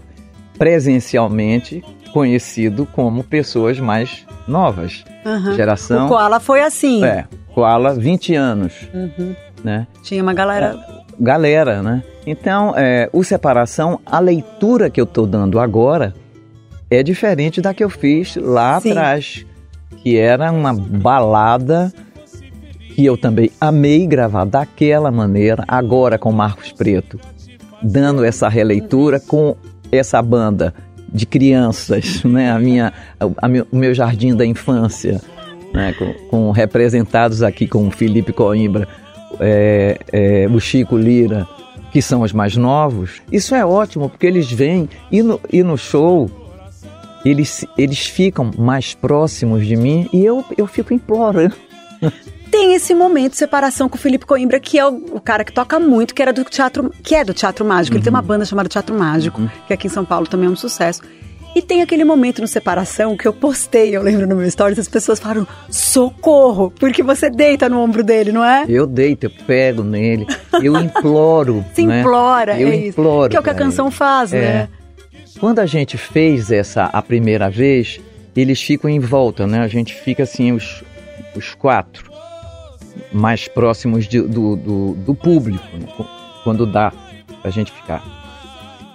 [0.58, 5.04] presencialmente conhecido como pessoas mais novas.
[5.26, 5.54] Aham.
[5.54, 6.06] Geração.
[6.06, 7.04] O Koala foi assim.
[7.04, 9.34] É, Koala, 20 anos, Uhum.
[9.62, 9.86] né?
[10.02, 10.78] Tinha uma galera.
[11.20, 12.02] Galera, né?
[12.26, 16.14] Então, é, o Separação, a leitura que eu tô dando agora
[16.96, 18.90] é diferente da que eu fiz lá Sim.
[18.90, 19.46] atrás,
[20.02, 21.92] que era uma balada
[22.94, 27.18] que eu também amei gravar daquela maneira, agora com Marcos Preto,
[27.82, 29.56] dando essa releitura com
[29.90, 30.74] essa banda
[31.12, 32.50] de crianças, né?
[32.50, 32.92] A minha,
[33.38, 35.20] a meu- o meu jardim da infância,
[35.72, 35.94] né?
[35.98, 38.86] Com, com representados aqui com o Felipe Coimbra,
[39.40, 41.46] é, é, o Chico Lira,
[41.92, 43.22] que são os mais novos.
[43.30, 46.30] Isso é ótimo porque eles vêm e no, e no show
[47.24, 51.54] eles, eles ficam mais próximos de mim e eu, eu fico implorando.
[52.50, 55.52] Tem esse momento de separação com o Felipe Coimbra, que é o, o cara que
[55.52, 57.96] toca muito, que era do teatro, que é do Teatro Mágico.
[57.96, 60.56] Ele tem uma banda chamada Teatro Mágico, que aqui em São Paulo também é um
[60.56, 61.00] sucesso.
[61.56, 64.88] E tem aquele momento no separação que eu postei, eu lembro no meu stories, as
[64.88, 68.64] pessoas falaram: socorro, porque você deita no ombro dele, não é?
[68.68, 70.26] Eu deito, eu pego nele,
[70.62, 71.64] eu imploro.
[71.74, 72.00] Se né?
[72.00, 72.88] implora, eu é isso.
[73.00, 73.30] imploro.
[73.30, 73.94] Que é o que a canção ele.
[73.94, 74.40] faz, É.
[74.40, 74.68] né?
[75.38, 78.00] Quando a gente fez essa a primeira vez,
[78.36, 79.60] eles ficam em volta, né?
[79.60, 80.82] A gente fica assim, os,
[81.36, 82.10] os quatro,
[83.12, 85.86] mais próximos de- do, do, do público, né?
[86.44, 86.92] quando dá
[87.40, 88.02] pra gente ficar.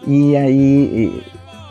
[0.05, 1.21] E aí,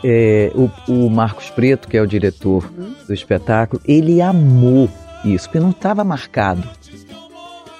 [0.03, 2.71] é, o, o Marcos Preto, que é o diretor
[3.07, 4.89] do espetáculo, ele amou
[5.25, 6.63] isso, porque não estava marcado.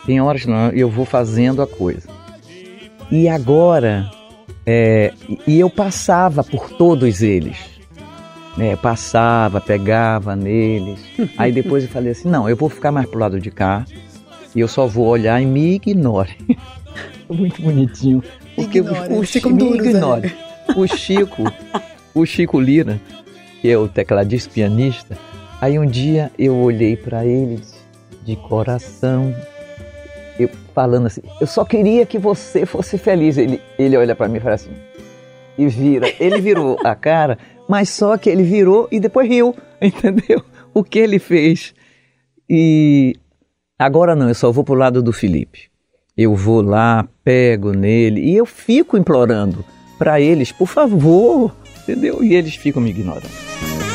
[0.05, 2.07] Tem horas não, eu vou fazendo a coisa.
[3.11, 4.09] E agora,
[4.67, 5.13] é,
[5.47, 7.57] e- eu passava por todos eles.
[8.57, 10.99] Né, passava, pegava neles.
[11.37, 13.85] Aí depois eu falei assim: não, eu vou ficar mais pro lado de cá
[14.55, 16.35] e eu só vou olhar e me ignore.
[17.29, 18.23] Muito bonitinho.
[18.55, 19.89] Porque Ignora, o, o eles ficam me duros, né?
[19.91, 20.35] ignore.
[20.75, 21.43] O Chico,
[22.15, 22.99] o Chico Lira,
[23.61, 25.15] que é o tecladista pianista,
[25.61, 27.61] aí um dia eu olhei para ele
[28.25, 29.33] de coração,
[30.77, 33.35] falando assim, eu só queria que você fosse feliz.
[33.35, 34.69] Ele, ele olha para mim e fala assim,
[35.57, 36.07] e vira.
[36.19, 40.39] Ele virou a cara, mas só que ele virou e depois riu, entendeu?
[40.75, 41.73] O que ele fez.
[42.47, 43.15] E
[43.79, 45.71] agora não, eu só vou pro lado do Felipe.
[46.15, 49.65] Eu vou lá, pego nele e eu fico implorando
[49.97, 52.23] para eles, por favor, entendeu?
[52.23, 53.86] E eles ficam me ignorando.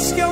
[0.00, 0.22] Antes que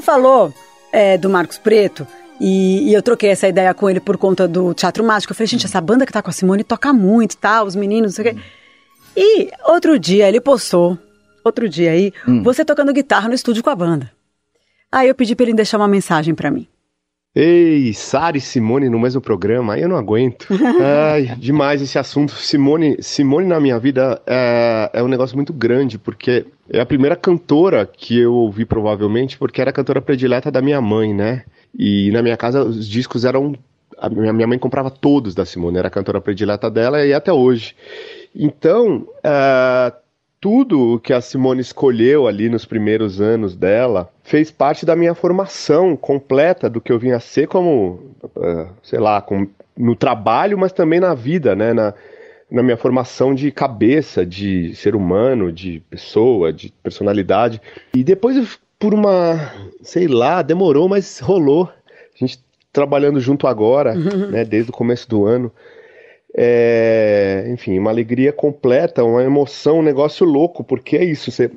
[0.00, 0.06] você.
[0.06, 0.52] Falou
[0.92, 2.06] é, do Marcos Preto.
[2.40, 5.32] E, e eu troquei essa ideia com ele por conta do Teatro Mágico.
[5.32, 7.62] Eu falei, gente, essa banda que tá com a Simone toca muito, tá?
[7.62, 8.42] Os meninos, não sei o quê.
[9.16, 10.96] E outro dia ele postou,
[11.44, 12.12] outro dia aí,
[12.44, 14.12] você tocando guitarra no estúdio com a banda.
[14.92, 16.68] Aí eu pedi pra ele deixar uma mensagem pra mim.
[17.34, 20.46] Ei, Sara e Simone no mesmo programa, aí eu não aguento.
[21.12, 22.32] Ai, demais esse assunto.
[22.32, 27.16] Simone, Simone na minha vida é, é um negócio muito grande, porque é a primeira
[27.16, 31.44] cantora que eu ouvi provavelmente, porque era a cantora predileta da minha mãe, né?
[31.76, 33.54] E na minha casa os discos eram.
[33.96, 37.74] A minha mãe comprava todos da Simone, era a cantora predileta dela e até hoje.
[38.32, 39.92] Então, uh,
[40.40, 45.96] tudo que a Simone escolheu ali nos primeiros anos dela fez parte da minha formação
[45.96, 50.70] completa do que eu vinha a ser como, uh, sei lá, com, no trabalho, mas
[50.70, 51.72] também na vida, né?
[51.72, 51.92] Na,
[52.50, 57.60] na minha formação de cabeça, de ser humano, de pessoa, de personalidade.
[57.94, 61.68] E depois, por uma, sei lá, demorou, mas rolou.
[61.68, 62.40] A gente
[62.72, 64.30] trabalhando junto agora, uhum.
[64.30, 65.52] né, desde o começo do ano.
[66.36, 71.50] É, enfim, uma alegria completa, uma emoção, um negócio louco, porque é isso, você,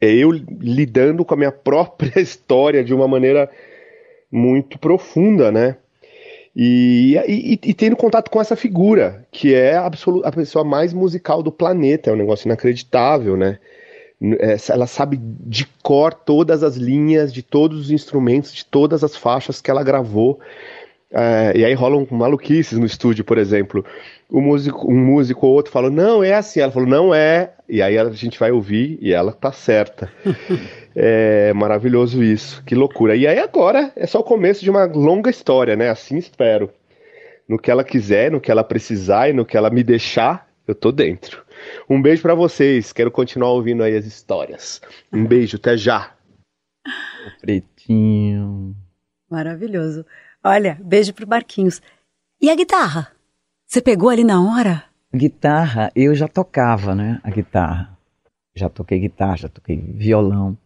[0.00, 3.50] é eu lidando com a minha própria história de uma maneira
[4.30, 5.76] muito profunda, né?
[6.54, 11.42] E, e, e, tendo contato com essa figura, que é a, a pessoa mais musical
[11.42, 13.58] do planeta, é um negócio inacreditável, né?
[14.38, 19.16] É, ela sabe de cor todas as linhas de todos os instrumentos, de todas as
[19.16, 20.38] faixas que ela gravou.
[21.12, 23.84] É, e aí rolam maluquices no estúdio, por exemplo.
[24.28, 26.60] O músico, um músico ou outro fala, não, é assim.
[26.60, 27.52] Ela falou, não é.
[27.68, 30.10] E aí a gente vai ouvir e ela tá certa.
[30.94, 32.62] é maravilhoso isso.
[32.64, 33.16] Que loucura.
[33.16, 35.88] E aí agora é só o começo de uma longa história, né?
[35.88, 36.70] Assim espero.
[37.48, 40.74] No que ela quiser, no que ela precisar e no que ela me deixar, eu
[40.74, 41.42] tô dentro.
[41.88, 42.92] Um beijo para vocês.
[42.92, 44.80] Quero continuar ouvindo aí as histórias.
[45.12, 46.14] Um beijo, até já.
[46.86, 48.76] O pretinho.
[49.28, 50.06] Maravilhoso.
[50.42, 51.82] Olha, beijo pro Barquinhos.
[52.40, 53.12] E a guitarra?
[53.66, 54.84] Você pegou ali na hora?
[55.14, 57.20] Guitarra, eu já tocava, né?
[57.22, 57.98] A guitarra.
[58.54, 60.56] Já toquei guitarra, já toquei violão.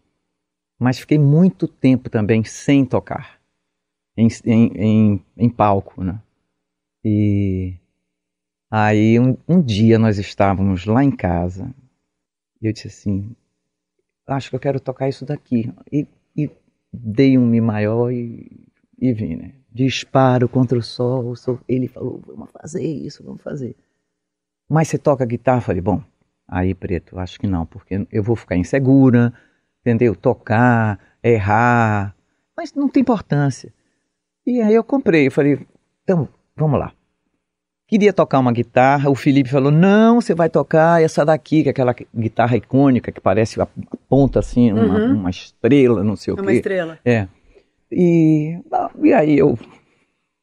[0.78, 3.40] Mas fiquei muito tempo também sem tocar.
[4.16, 6.20] Em, em, em, em palco, né?
[7.04, 7.74] E
[8.70, 11.74] aí um, um dia nós estávamos lá em casa
[12.62, 13.34] e eu disse assim,
[14.26, 15.72] acho que eu quero tocar isso daqui.
[15.90, 16.06] E,
[16.36, 16.48] e
[16.92, 18.68] dei um Mi maior e,
[18.98, 19.54] e vim, né?
[19.74, 21.34] Disparo contra o sol.
[21.68, 23.74] Ele falou, vamos fazer isso, vamos fazer.
[24.70, 25.58] Mas você toca guitarra?
[25.58, 26.00] Eu falei, bom,
[26.46, 29.32] aí preto, acho que não, porque eu vou ficar insegura,
[29.80, 30.14] entendeu?
[30.14, 32.14] Tocar, errar,
[32.56, 33.72] mas não tem importância.
[34.46, 35.66] E aí eu comprei, eu falei,
[36.04, 36.92] então, vamos lá.
[37.86, 41.70] Queria tocar uma guitarra, o Felipe falou, não, você vai tocar essa daqui, que é
[41.70, 43.68] aquela guitarra icônica que parece a
[44.08, 44.86] ponta assim, uhum.
[44.86, 46.48] uma, uma, estrela, não sei o uma quê.
[46.48, 46.98] Uma estrela.
[47.04, 47.28] É.
[47.94, 48.58] E,
[49.02, 49.58] e aí eu,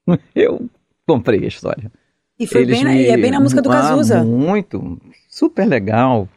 [0.34, 0.70] eu
[1.08, 1.92] comprei a história.
[2.40, 4.24] E foi bem, me, é bem na música do ah, Cazuza.
[4.24, 5.00] Muito,
[5.30, 6.28] super legal.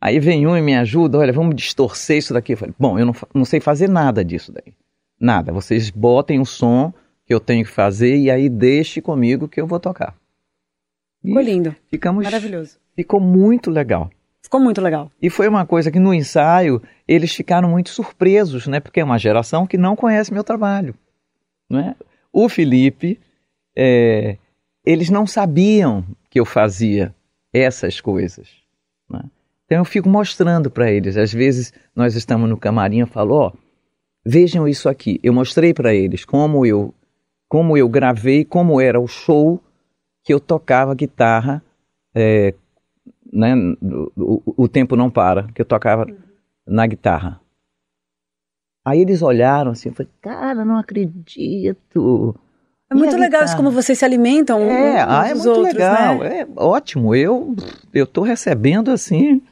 [0.00, 2.52] Aí vem um e me ajuda, olha, vamos distorcer isso daqui.
[2.52, 4.72] Eu falei, bom, eu não, não sei fazer nada disso daí.
[5.18, 5.52] Nada.
[5.52, 6.92] Vocês botem o som
[7.24, 10.14] que eu tenho que fazer e aí deixe comigo que eu vou tocar.
[11.20, 11.74] Ficou lindo.
[11.90, 12.78] Ficamos, Maravilhoso.
[12.94, 14.10] Ficou muito legal.
[14.46, 15.10] Ficou muito legal.
[15.20, 18.78] E foi uma coisa que no ensaio eles ficaram muito surpresos, né?
[18.78, 20.94] Porque é uma geração que não conhece meu trabalho.
[21.68, 21.96] Né?
[22.32, 23.18] O Felipe,
[23.76, 24.38] é,
[24.84, 27.12] eles não sabiam que eu fazia
[27.52, 28.48] essas coisas.
[29.10, 29.20] Né?
[29.64, 31.16] Então eu fico mostrando para eles.
[31.16, 33.52] Às vezes nós estamos no camarim e falo, ó,
[34.24, 35.18] vejam isso aqui.
[35.24, 36.94] Eu mostrei para eles como eu,
[37.48, 39.60] como eu gravei, como era o show
[40.22, 41.60] que eu tocava guitarra
[42.14, 42.54] é,
[43.32, 43.54] né,
[44.16, 46.06] o, o, tempo não para, que eu tocava
[46.66, 47.40] na guitarra.
[48.84, 52.34] Aí eles olharam assim, eu falei, cara, não acredito.
[52.88, 56.18] É muito legal isso como vocês se alimentam é, uns ah, é muito outros, legal,
[56.18, 56.40] né?
[56.40, 57.14] é ótimo.
[57.14, 57.54] Eu
[57.92, 59.42] eu tô recebendo assim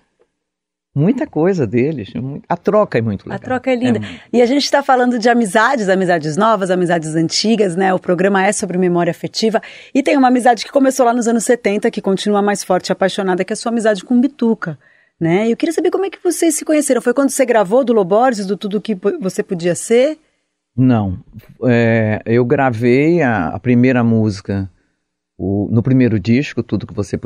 [0.94, 2.12] muita coisa deles.
[2.48, 3.36] A troca é muito legal.
[3.36, 3.98] A troca é linda.
[3.98, 4.20] É...
[4.32, 7.92] E a gente está falando de amizades, amizades novas, amizades antigas, né?
[7.92, 9.60] O programa é sobre memória afetiva.
[9.94, 12.92] E tem uma amizade que começou lá nos anos 70, que continua mais forte e
[12.92, 14.78] apaixonada, que é a sua amizade com Bituca.
[15.18, 15.50] Né?
[15.50, 17.00] Eu queria saber como é que vocês se conheceram.
[17.00, 20.18] Foi quando você gravou do Loborges, do Tudo Que Você Podia Ser?
[20.76, 21.18] Não.
[21.64, 24.68] É, eu gravei a, a primeira música
[25.36, 27.18] o, no primeiro disco, tudo que você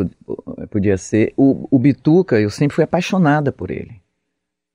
[0.71, 4.01] podia ser, o, o Bituca, eu sempre fui apaixonada por ele.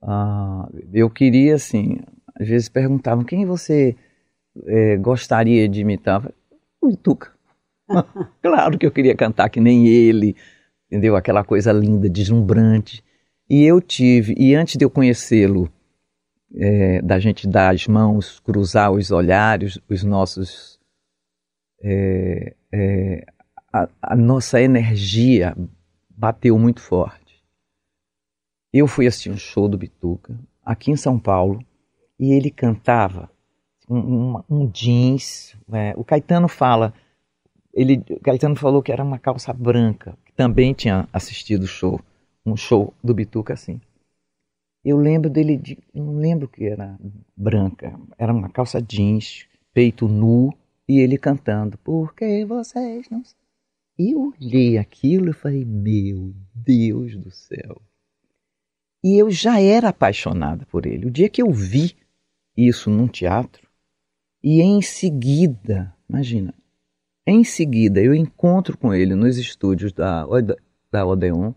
[0.00, 1.98] Ah, eu queria, assim,
[2.38, 3.96] às vezes perguntavam quem você
[4.66, 6.30] é, gostaria de imitar.
[6.80, 7.32] O Bituca.
[8.40, 10.36] claro que eu queria cantar que nem ele,
[10.86, 11.16] entendeu?
[11.16, 13.02] Aquela coisa linda, deslumbrante.
[13.50, 15.70] E eu tive, e antes de eu conhecê-lo,
[16.56, 20.73] é, da gente dar as mãos, cruzar os olhares, os nossos
[21.86, 23.26] é, é,
[23.70, 25.54] a, a, nossa energia
[26.08, 27.44] bateu muito forte.
[28.72, 31.62] Eu fui assistir um show do Bituca aqui em São Paulo
[32.18, 33.30] e ele cantava
[33.86, 35.54] um, um, um jeans.
[35.70, 36.94] É, o Caetano fala,
[37.74, 42.00] ele, Caetano falou que era uma calça branca, que também tinha assistido o show,
[42.46, 43.78] um show do Bituca assim.
[44.82, 45.78] Eu lembro dele de.
[45.94, 46.98] Não lembro que era
[47.36, 47.98] branca.
[48.18, 50.52] Era uma calça jeans, peito nu,
[50.88, 51.78] e ele cantando.
[51.78, 53.22] Por que vocês não.
[53.98, 57.80] E eu olhei aquilo e falei, meu Deus do céu.
[59.02, 61.06] E eu já era apaixonada por ele.
[61.06, 61.96] O dia que eu vi
[62.56, 63.68] isso num teatro,
[64.42, 66.54] e em seguida, imagina,
[67.26, 70.26] em seguida eu encontro com ele nos estúdios da,
[70.90, 71.52] da Odeon,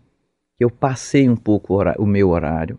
[0.56, 2.78] que eu passei um pouco o, o meu horário,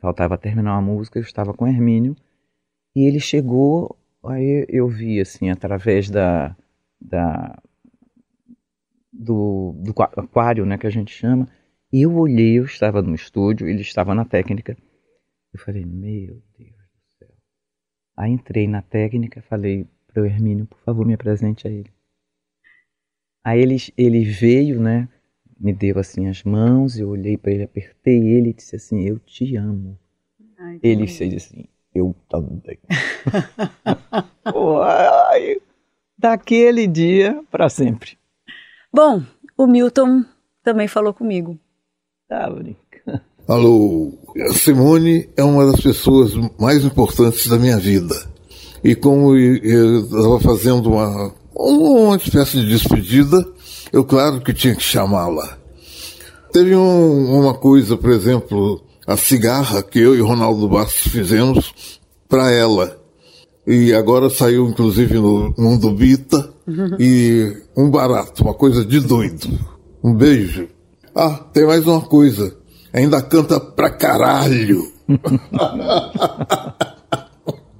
[0.00, 2.16] faltava terminar uma música, eu estava com Hermínio,
[2.94, 6.56] e ele chegou, aí eu vi assim, através da,
[7.00, 7.60] da
[9.12, 11.48] do, do aquário, né, que a gente chama,
[11.92, 14.76] e eu olhei, eu estava no estúdio, ele estava na técnica,
[15.52, 17.34] eu falei, meu Deus do céu.
[18.16, 21.90] Aí entrei na técnica, falei para o Hermínio, por favor, me apresente a ele.
[23.42, 25.08] Aí ele, ele veio, né,
[25.60, 29.18] me deu assim as mãos, eu olhei para ele, apertei ele e disse assim: Eu
[29.18, 29.98] te amo.
[30.58, 32.78] Ai, ele fez assim: Eu também.
[34.54, 35.56] Uai,
[36.16, 38.16] daquele dia para sempre.
[38.92, 39.22] Bom,
[39.56, 40.24] o Milton
[40.62, 41.58] também falou comigo.
[42.28, 43.20] Tá brincando.
[43.48, 44.12] Alô,
[44.52, 48.14] Simone é uma das pessoas mais importantes da minha vida.
[48.84, 53.44] E como eu estava fazendo uma, uma espécie de despedida,
[53.92, 55.58] eu, claro que tinha que chamá-la.
[56.52, 58.80] Teve um, uma coisa, por exemplo,
[59.10, 62.96] a cigarra que eu e Ronaldo Bastos fizemos para ela.
[63.66, 66.54] E agora saiu, inclusive, no Mundo Bita.
[66.64, 66.96] Uhum.
[66.96, 69.48] E um barato, uma coisa de doido.
[70.00, 70.68] Um beijo.
[71.12, 72.56] Ah, tem mais uma coisa.
[72.92, 74.92] Ainda canta pra caralho.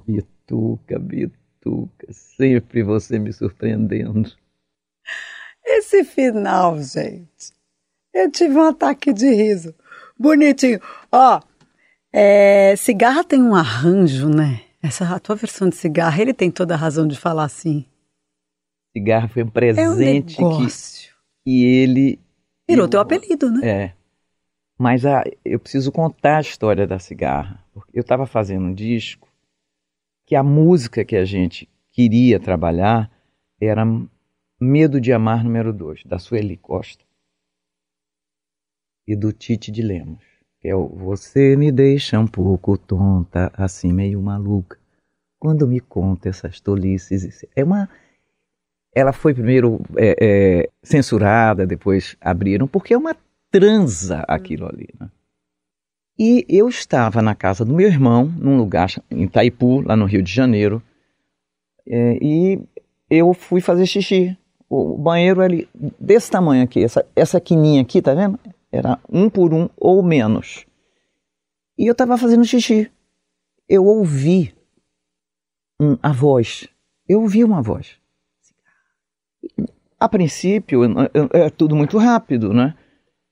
[0.05, 4.29] Bituca, Bituca, sempre você me surpreendendo.
[5.65, 7.53] Esse final, gente.
[8.13, 9.73] Eu tive um ataque de riso.
[10.21, 10.79] Bonitinho.
[11.11, 11.41] Ó,
[12.13, 14.61] é, cigarra tem um arranjo, né?
[14.81, 17.85] Essa a tua versão de cigarra, ele tem toda a razão de falar assim.
[18.95, 20.73] Cigarra foi um presente é um que
[21.45, 22.19] e ele
[22.69, 23.67] virou eu, teu apelido, né?
[23.67, 23.93] É.
[24.77, 27.63] Mas a, eu preciso contar a história da cigarra.
[27.73, 29.27] Porque eu estava fazendo um disco
[30.25, 33.09] que a música que a gente queria trabalhar
[33.59, 33.83] era
[34.59, 37.03] Medo de Amar número 2, da Sueli Costa
[39.07, 40.23] e do Tite de Lemos,
[40.63, 44.77] é o Você me deixa um pouco tonta, assim meio maluca,
[45.39, 47.45] quando me conta essas tolices.
[47.55, 47.89] É uma.
[48.93, 53.15] Ela foi primeiro é, é, censurada, depois abriram, porque é uma
[53.49, 54.89] transa aquilo ali.
[54.99, 55.09] Né?
[56.19, 60.21] E eu estava na casa do meu irmão, num lugar em Itaipu, lá no Rio
[60.21, 60.83] de Janeiro,
[61.87, 62.59] é, e
[63.09, 64.37] eu fui fazer xixi
[64.69, 65.67] o banheiro ali
[65.99, 68.39] desse tamanho aqui, essa, essa quininha aqui, tá vendo?
[68.71, 70.65] Era um por um ou menos.
[71.77, 72.89] E eu estava fazendo xixi.
[73.67, 74.55] Eu ouvi
[75.79, 76.67] um, a voz.
[77.07, 77.99] Eu ouvi uma voz.
[79.99, 80.81] A princípio,
[81.33, 82.75] é tudo muito rápido, né?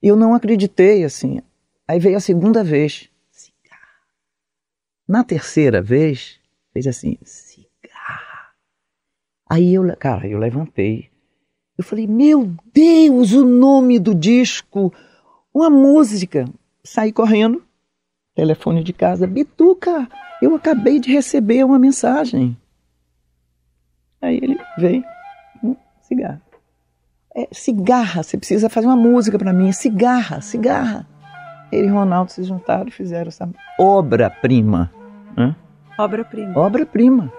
[0.02, 1.42] Eu não acreditei assim.
[1.88, 3.10] Aí veio a segunda vez.
[5.08, 6.40] Na terceira vez,
[6.72, 8.54] fez assim, cigarra.
[9.50, 11.10] Aí eu, cara, eu levantei,
[11.76, 14.94] eu falei, meu Deus, o nome do disco,
[15.54, 16.46] uma música.
[16.84, 17.64] Saí correndo,
[18.36, 20.08] telefone de casa, Bituca,
[20.42, 22.58] eu acabei de receber uma mensagem.
[24.22, 25.04] Aí ele veio,
[25.64, 26.42] um cigarro.
[27.36, 31.08] É, cigarra, você precisa fazer uma música para mim, cigarra, cigarra.
[31.72, 33.48] Ele e Ronaldo se juntaram e fizeram essa
[33.80, 34.92] obra-prima.
[35.98, 36.58] Obra-prima.
[36.58, 37.39] Obra-prima.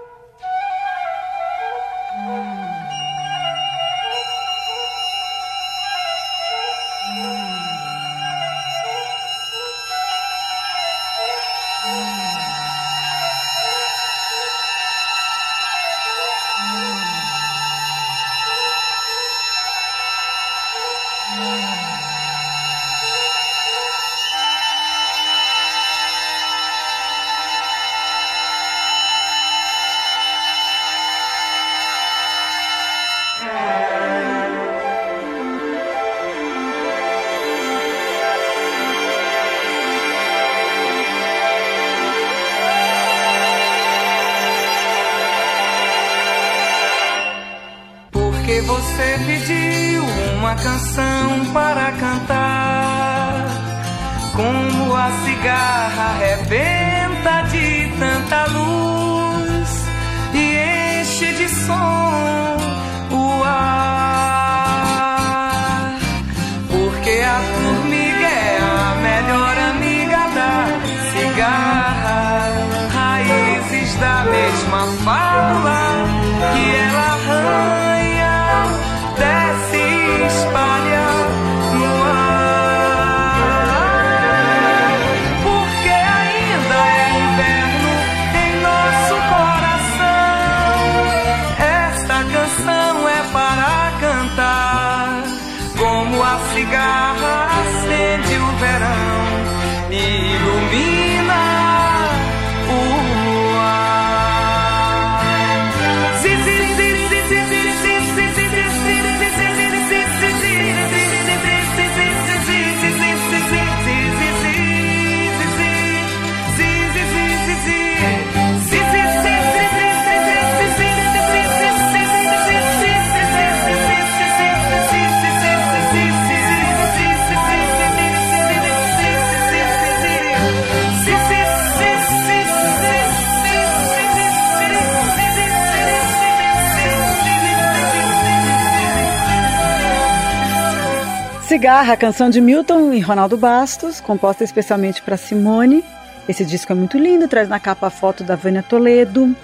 [141.51, 145.85] Cigarra, canção de Milton e Ronaldo Bastos, composta especialmente para Simone.
[146.29, 149.35] Esse disco é muito lindo, traz na capa a foto da Vânia Toledo,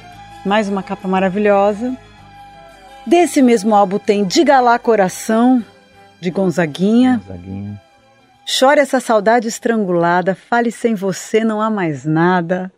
[0.45, 1.97] mais uma capa maravilhosa.
[3.05, 5.65] Desse mesmo álbum tem Diga lá Coração,
[6.21, 7.21] de Gonzaguinha.
[7.27, 7.83] Gonzaguinha.
[8.47, 12.71] Chore essa saudade estrangulada, fale sem você, não há mais nada.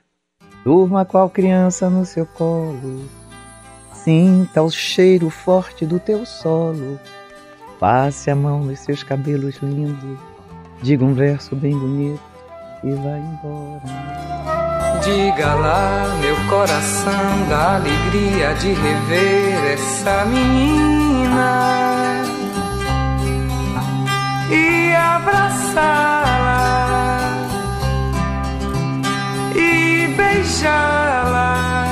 [0.65, 3.07] Durma qual criança no seu colo,
[3.93, 6.99] sinta o cheiro forte do teu solo.
[7.79, 10.19] Passe a mão nos seus cabelos lindos,
[10.83, 12.21] diga um verso bem bonito
[12.83, 13.83] e vai embora.
[15.05, 21.79] Diga lá, meu coração, da alegria de rever essa menina
[24.51, 26.49] e abraçá-la
[29.55, 31.88] e beijá-la.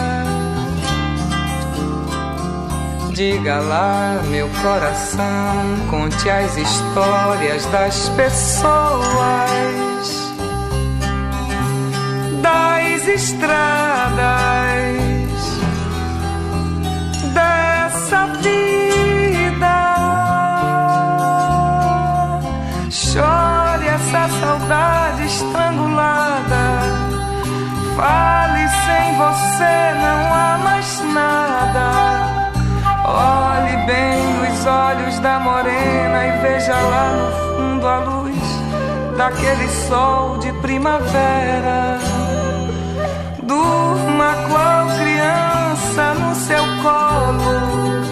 [3.16, 8.68] Diga lá, meu coração, conte as histórias das pessoas,
[12.42, 14.18] das estradas,
[17.32, 19.78] dessa vida.
[22.90, 26.82] Chore essa saudade estrangulada,
[27.96, 32.05] fale sem você, não há mais nada.
[33.08, 40.38] Olhe bem nos olhos da morena e veja lá no fundo a luz daquele sol
[40.38, 42.00] de primavera.
[43.44, 48.02] Durma qual criança no seu colo,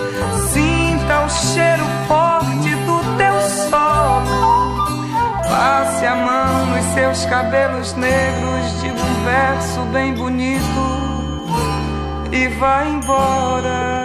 [0.53, 4.86] sinta o cheiro forte do teu solo.
[5.42, 11.05] Passe a mão nos seus cabelos negros, diga um verso bem bonito
[12.30, 14.03] e vá embora.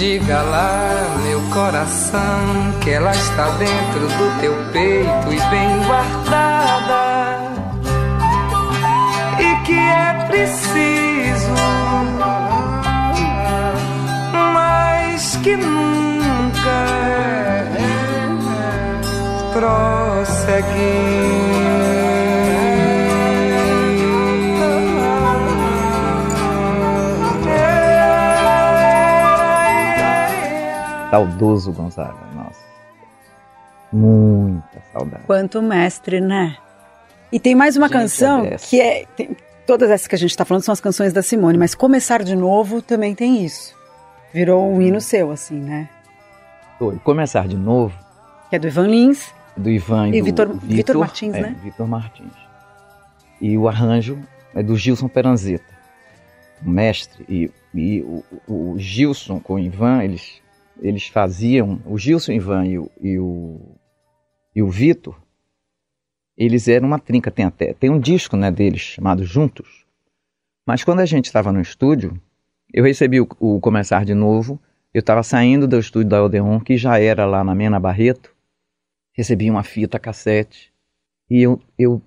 [0.00, 7.36] Diga lá, meu coração, que ela está dentro do teu peito e bem guardada.
[9.38, 11.52] E que é preciso,
[14.54, 16.86] mas que nunca
[19.52, 21.10] prosseguir.
[31.10, 32.60] Saudoso Gonzaga, nossa.
[33.92, 35.24] Muita saudade.
[35.26, 36.56] Quanto mestre, né?
[37.32, 39.04] E tem mais uma Gente, canção é que é.
[39.16, 39.36] tem-
[39.66, 42.34] todas essas que a gente está falando são as canções da Simone, mas Começar de
[42.36, 43.74] Novo também tem isso.
[44.32, 45.88] Virou um hino seu, assim, né?
[46.78, 46.96] Foi.
[47.00, 47.92] Começar de novo,
[48.48, 49.32] Que é do Ivan Lins.
[49.56, 51.56] do Ivan e, E do Vitor- Vitor Martins, é, né?
[51.62, 52.32] Vitor Martins.
[53.40, 54.18] E o arranjo
[54.54, 55.64] é do Gilson Peranzeta,
[56.64, 57.24] o mestre.
[57.28, 60.40] E, e o- o Gilson com o Ivan, eles,
[60.80, 61.80] eles faziam.
[61.86, 63.76] O Gilson, Ivan e o, e o,
[64.54, 65.20] e o Vitor,
[66.36, 67.30] eles eram uma trinca.
[67.30, 69.84] Tem até tem um disco né, deles chamado Juntos.
[70.66, 72.20] Mas quando a gente estava no estúdio,
[72.72, 74.60] eu recebi o, o Começar de Novo.
[74.92, 78.34] Eu estava saindo do estúdio da Odeon, que já era lá na Mena Barreto
[79.20, 80.72] recebi uma fita cassete
[81.28, 82.02] e eu, eu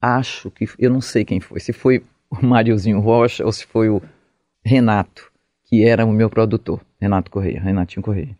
[0.00, 3.90] acho que eu não sei quem foi, se foi o Mariozinho Rocha ou se foi
[3.90, 4.00] o
[4.64, 5.30] Renato,
[5.64, 8.36] que era o meu produtor, Renato Correia, Renatinho Correia.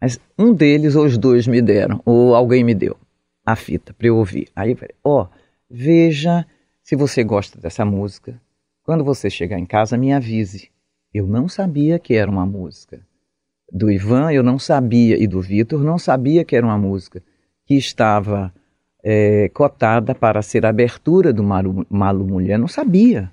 [0.00, 2.96] Mas um deles ou os dois me deram, ou alguém me deu
[3.44, 4.48] a fita para eu ouvir.
[4.54, 5.28] Aí eu falei, ó,
[5.70, 6.46] veja
[6.82, 8.40] se você gosta dessa música.
[8.82, 10.70] Quando você chegar em casa, me avise.
[11.12, 13.00] Eu não sabia que era uma música
[13.72, 17.22] do Ivan, eu não sabia, e do Vitor, não sabia que era uma música
[17.64, 18.54] que estava
[19.02, 23.32] é, cotada para ser abertura do Malu, Malu Mulher, não sabia.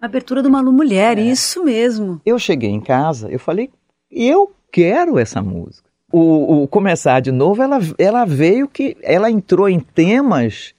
[0.00, 2.20] Abertura do Malu Mulher, isso mesmo.
[2.26, 3.70] Eu cheguei em casa, eu falei,
[4.10, 5.88] eu quero essa música.
[6.12, 10.74] O, o Começar de Novo, ela, ela veio que, ela entrou em temas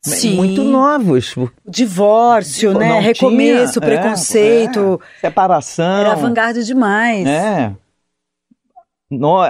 [0.00, 0.36] Sim.
[0.36, 1.34] muito novos.
[1.68, 2.88] Divórcio, Não né?
[2.90, 5.00] tinha, Recomeço, é, preconceito.
[5.18, 5.98] é, separação.
[5.98, 7.26] Era vanguarda demais.
[7.26, 7.72] É.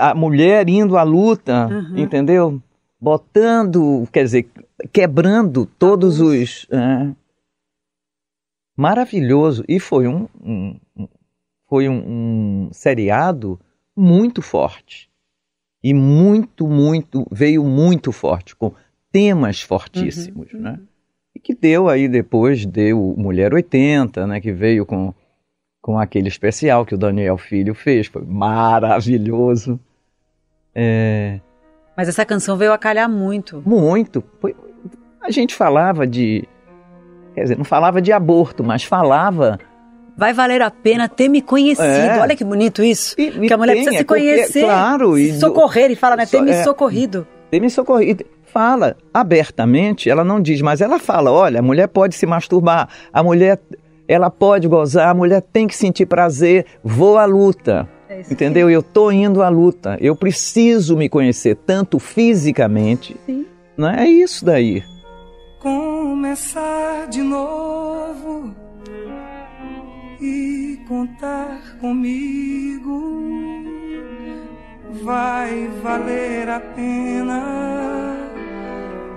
[0.00, 1.98] A mulher indo à luta, Uhum.
[1.98, 2.62] entendeu?
[2.98, 4.48] Botando, quer dizer,
[4.92, 6.66] quebrando todos os.
[6.70, 7.08] é.
[8.76, 9.64] Maravilhoso.
[9.68, 10.78] E foi um, um-
[11.68, 13.58] foi um, um seriado
[13.96, 15.08] muito forte.
[15.82, 18.72] E muito, muito, veio muito forte, com
[19.12, 20.60] temas fortíssimos, Uhum.
[20.60, 20.80] né?
[21.34, 24.40] E que deu aí depois, deu Mulher 80, né?
[24.40, 25.14] Que veio com
[25.82, 29.78] com aquele especial que o Daniel Filho fez, foi maravilhoso.
[30.74, 31.38] É,
[31.96, 33.62] Mas essa canção veio a calhar muito.
[33.64, 34.22] muito.
[34.40, 34.56] Foi-
[35.20, 36.44] a gente falava de.
[37.36, 39.58] Quer dizer, não falava de aborto, mas falava.
[40.16, 41.86] Vai valer a pena ter me conhecido.
[41.86, 42.18] É.
[42.18, 43.14] Olha que bonito isso.
[43.18, 44.64] E- que a mulher tem, precisa é se conhecer.
[44.64, 45.90] claro, e socorrer.
[45.90, 46.24] E fala, né?
[46.24, 46.64] Ter me é.
[46.64, 47.26] socorrido.
[47.50, 48.24] Tem me socorrido.
[48.46, 53.22] Fala abertamente, ela não diz, mas ela fala: olha, a mulher pode se masturbar, a
[53.22, 53.60] mulher
[54.08, 57.86] ela pode gozar, a mulher tem que sentir prazer, vou à luta.
[58.08, 58.70] É Entendeu?
[58.70, 59.98] Eu tô indo à luta.
[60.00, 63.14] Eu preciso me conhecer tanto fisicamente.
[63.26, 63.44] Sim.
[63.76, 64.82] Não é isso daí.
[65.60, 68.54] Começar de novo
[70.20, 73.22] e contar comigo.
[75.02, 77.42] Vai valer a pena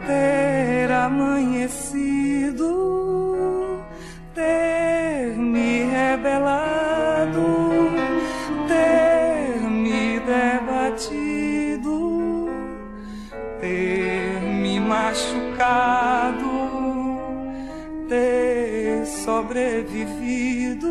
[0.05, 2.67] ter amanhecido,
[4.33, 7.45] ter me rebelado,
[8.67, 11.49] ter me debatido
[13.59, 13.98] ter
[14.89, 16.49] machucado,
[18.09, 20.89] ter sobrevivido,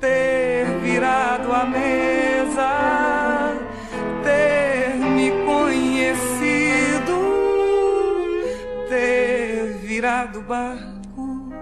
[0.00, 3.52] ter virado a mesa,
[4.24, 7.16] ter me conhecido,
[8.88, 11.52] ter virado barco,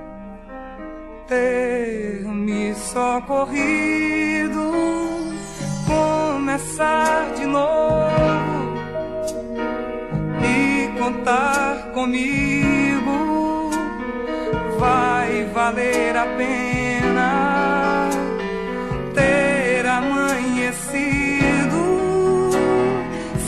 [1.27, 4.73] ter me socorrido,
[5.87, 8.58] começar de novo
[11.09, 13.71] contar comigo.
[14.79, 18.11] Vai valer a pena
[19.15, 20.91] ter amanhecido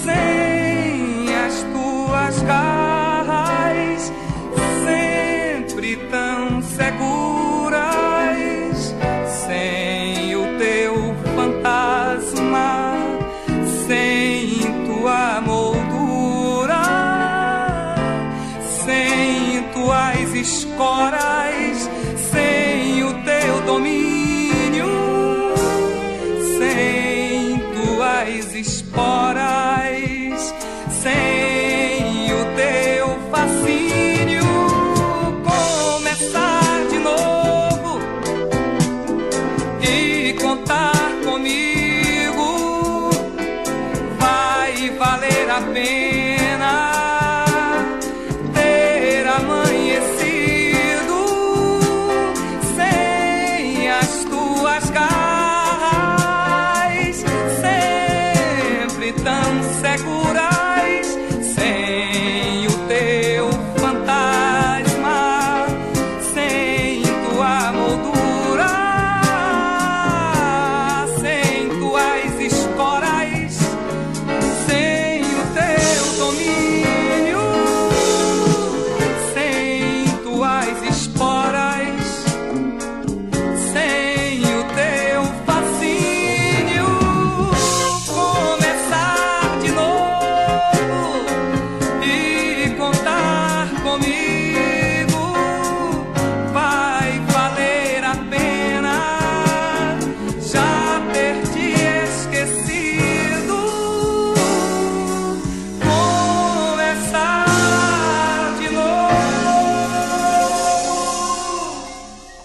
[0.03, 4.13] sem as tuas garras
[4.85, 7.20] sempre tão seguras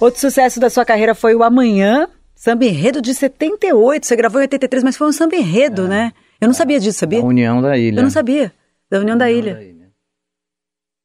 [0.06, 4.06] Outro sucesso da sua carreira foi o Amanhã, samba enredo de 78.
[4.06, 6.14] Você gravou em 83, mas foi um samba enredo, né?
[6.40, 7.22] Eu não sabia disso, sabia?
[7.22, 8.00] A União da Ilha.
[8.00, 8.54] Eu não sabia.
[8.88, 9.60] Da União da Ilha.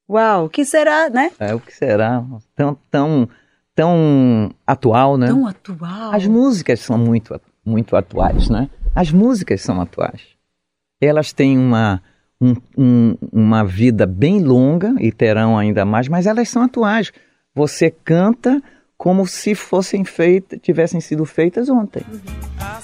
[0.07, 1.31] Uau, o que será, né?
[1.39, 2.23] É o que será?
[2.55, 3.29] Tão, tão,
[3.73, 5.27] tão atual, né?
[5.27, 6.13] Tão atual.
[6.13, 8.69] As músicas são muito, muito atuais, né?
[8.93, 10.21] As músicas são atuais.
[11.01, 12.03] Elas têm uma,
[12.39, 17.11] um- um- uma vida bem longa e terão ainda mais, mas elas são atuais.
[17.55, 18.61] Você canta
[19.01, 22.03] como se fossem feitas, tivessem sido feitas ontem.
[22.59, 22.79] A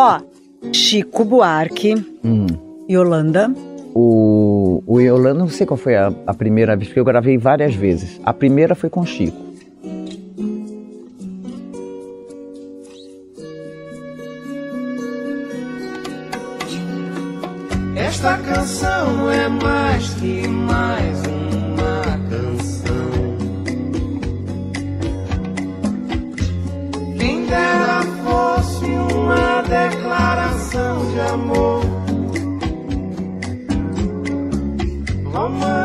[0.00, 0.20] Ó,
[0.72, 1.94] Chico Buarque,
[2.24, 2.46] Hum.
[2.88, 3.52] Yolanda.
[3.94, 7.74] O, o Yolanda, não sei qual foi a, a primeira vez, porque eu gravei várias
[7.74, 8.20] vezes.
[8.24, 9.36] A primeira foi com Chico.
[17.96, 21.27] Esta canção é mais que mais
[31.20, 31.82] amor.
[35.32, 35.77] Romântica,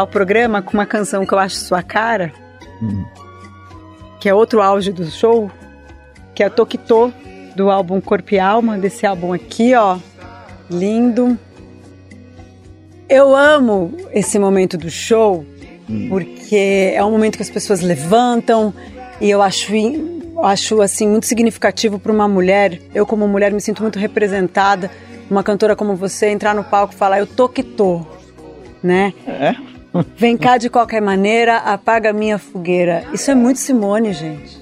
[0.00, 2.32] encerrar o programa com uma canção que eu acho sua cara,
[4.18, 5.50] que é outro auge do show,
[6.34, 7.12] que é Tokito,
[7.54, 9.98] do álbum Corpo e Alma, desse álbum aqui, ó,
[10.70, 11.38] lindo.
[13.08, 15.44] Eu amo esse momento do show,
[16.08, 18.72] porque é um momento que as pessoas levantam
[19.20, 19.72] e eu acho,
[20.44, 22.80] acho assim muito significativo para uma mulher.
[22.94, 24.90] Eu como mulher me sinto muito representada.
[25.28, 28.04] Uma cantora como você entrar no palco e falar eu tô que tô,
[28.82, 29.12] né?
[29.26, 29.69] É?
[30.16, 33.04] Vem cá de qualquer maneira, apaga a minha fogueira.
[33.12, 34.60] Isso é muito Simone, gente.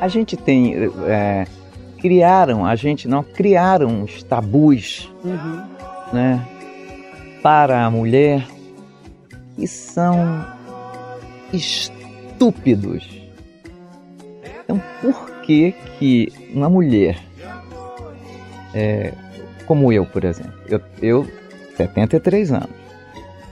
[0.00, 0.74] A gente tem.
[1.06, 1.46] é,
[2.00, 5.08] criaram, a gente não, criaram os tabus,
[6.12, 6.44] né?
[7.40, 8.44] Para a mulher
[9.54, 10.44] que são
[11.52, 13.08] estúpidos.
[14.64, 17.18] Então, por que que uma mulher,
[18.74, 19.12] é,
[19.66, 21.28] como eu, por exemplo, eu, eu
[21.76, 22.81] 73 anos,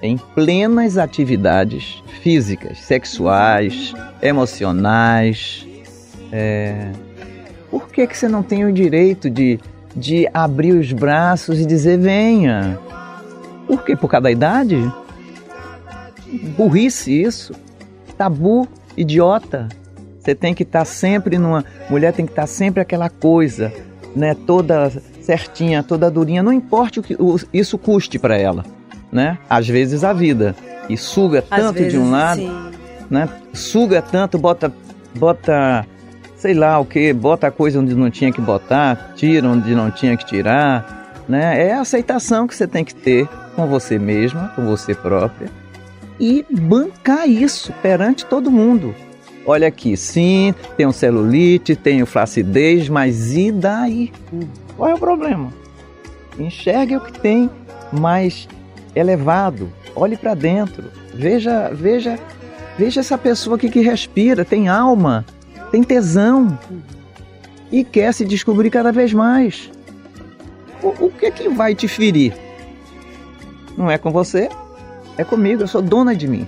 [0.02, 3.92] em plenas atividades físicas, sexuais,
[4.22, 5.66] emocionais,
[6.32, 6.92] é,
[7.70, 9.60] por que, que você não tem o direito de,
[9.94, 12.78] de abrir os braços e dizer venha?
[13.66, 13.94] Por quê?
[13.94, 14.92] Por causa da idade?
[16.56, 17.54] Burrice isso.
[18.18, 19.68] Tabu, idiota.
[20.18, 21.64] Você tem que estar sempre numa.
[21.88, 23.72] Mulher tem que estar sempre aquela coisa,
[24.14, 24.34] né?
[24.34, 24.90] Toda
[25.22, 26.42] certinha, toda durinha.
[26.42, 27.16] Não importa o que
[27.52, 28.64] isso custe para ela,
[29.12, 29.38] né?
[29.48, 30.54] Às vezes a vida.
[30.88, 32.70] E suga Às tanto vezes, de um lado sim.
[33.08, 33.28] né?
[33.52, 34.72] Suga tanto, bota,
[35.14, 35.86] bota,
[36.36, 40.16] sei lá o que, bota coisa onde não tinha que botar, tira onde não tinha
[40.16, 41.68] que tirar, né?
[41.68, 45.48] É a aceitação que você tem que ter com você mesma, com você própria
[46.20, 48.94] e bancar isso perante todo mundo.
[49.46, 54.12] olha aqui, sim, tenho celulite, tenho flacidez, mas e daí?
[54.76, 55.48] Qual é o problema?
[56.38, 57.50] Enxergue o que tem
[57.90, 58.46] mais
[58.94, 60.84] elevado, olhe para dentro,
[61.14, 62.18] veja, veja,
[62.78, 65.24] veja essa pessoa aqui que respira, tem alma,
[65.70, 66.58] tem tesão
[67.70, 69.70] e quer se descobrir cada vez mais.
[70.82, 72.34] O, o que é que vai te ferir?
[73.76, 74.48] Não é com você,
[75.16, 76.46] é comigo, eu sou dona de mim,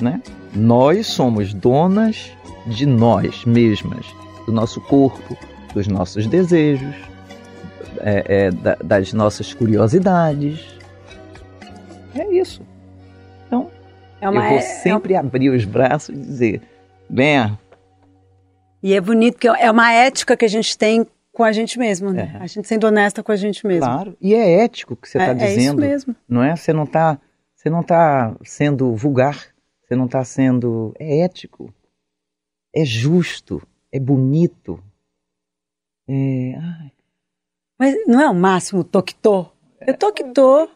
[0.00, 0.20] né?
[0.54, 2.30] Nós somos donas
[2.66, 4.04] de nós mesmas,
[4.46, 5.36] do nosso corpo,
[5.72, 6.94] dos nossos desejos,
[8.00, 10.79] é, é, da, das nossas curiosidades.
[12.14, 12.66] É isso.
[13.46, 13.70] Então,
[14.20, 16.62] É uma, eu vou é- sempre abrir os braços e dizer:
[17.08, 17.58] venha,
[18.82, 22.12] E é bonito porque é uma ética que a gente tem com a gente mesmo,
[22.12, 22.32] né?
[22.34, 22.42] É.
[22.42, 23.86] A gente sendo honesta com a gente mesmo.
[23.86, 24.16] Claro.
[24.20, 25.80] E é ético o que você está é, é isso dizendo.
[25.80, 26.16] mesmo.
[26.28, 26.56] Não é?
[26.56, 27.18] Você não está
[27.54, 29.48] você não tá sendo vulgar.
[29.84, 30.94] Você não está sendo.
[30.98, 31.72] É ético.
[32.74, 33.62] É justo.
[33.92, 34.82] É bonito.
[36.08, 36.54] É.
[37.78, 39.46] Mas não é o máximo toquitô?
[39.86, 40.68] Eu tô que tô.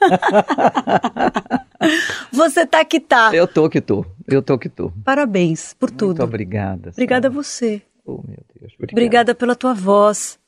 [2.32, 3.34] Você tá que tá.
[3.34, 4.04] Eu tô que tô.
[4.26, 4.90] Eu tô que tô.
[5.04, 6.22] Parabéns por Muito tudo.
[6.22, 6.90] obrigada.
[6.90, 7.82] Obrigada a você.
[8.04, 8.72] Oh, meu Deus.
[8.74, 8.92] Obrigado.
[8.92, 10.38] Obrigada pela tua voz,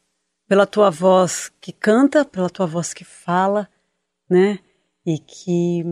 [0.48, 3.68] pela tua voz que canta, pela tua voz que fala,
[4.28, 4.58] né?
[5.04, 5.84] E que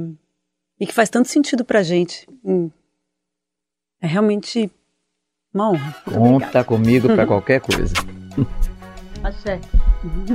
[0.78, 2.26] e que faz tanto sentido pra gente.
[2.44, 2.70] Hum.
[4.00, 4.70] É realmente
[5.52, 5.96] uma honra.
[6.06, 6.44] Muito obrigada.
[6.46, 7.92] Conta comigo para qualquer coisa.
[9.22, 9.61] Axé.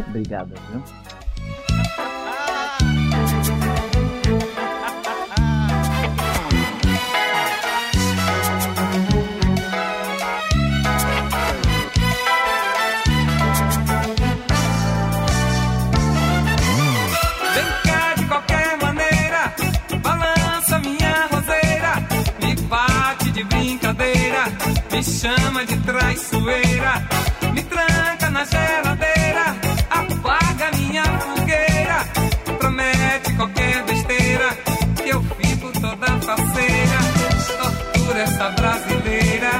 [0.07, 0.83] Obrigada, viu?
[24.95, 27.05] Me chama de traiçoeira,
[27.53, 29.45] me tranca na geladeira,
[29.89, 31.97] apaga minha fogueira,
[32.57, 34.57] promete qualquer besteira,
[35.03, 36.99] que eu fico toda faceira,
[37.61, 39.51] tortura essa brasileira,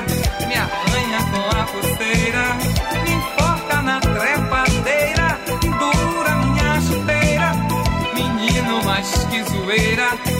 [0.47, 2.45] me arranha com a pulseira,
[3.03, 7.51] me enforca na trepadeira, dura minha chuteira,
[8.13, 10.34] menino mais que zoeira,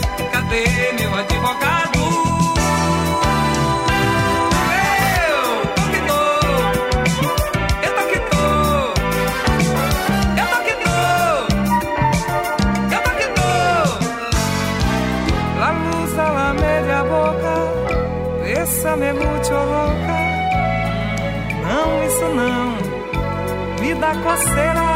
[23.96, 24.86] me dá coceira.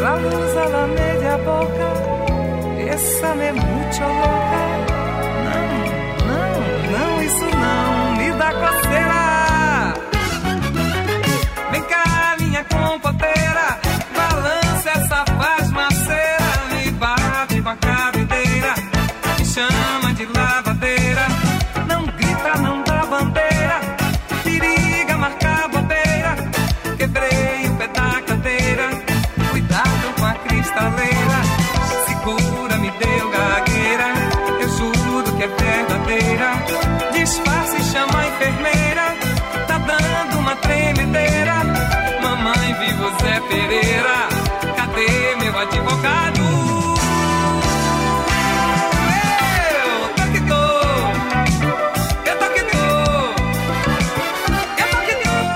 [0.00, 1.88] La luz a la media boca,
[2.76, 4.60] bésame mucho louca.
[5.46, 5.66] Não,
[6.28, 6.50] não,
[6.92, 9.94] não, isso não, me dá coceira.
[11.72, 13.17] Vem cá, minha compoteira,
[43.22, 44.28] Zé Pereira,
[44.76, 46.40] cadê meu advogado?
[50.30, 50.54] Eu tô
[52.30, 52.66] eu tô eu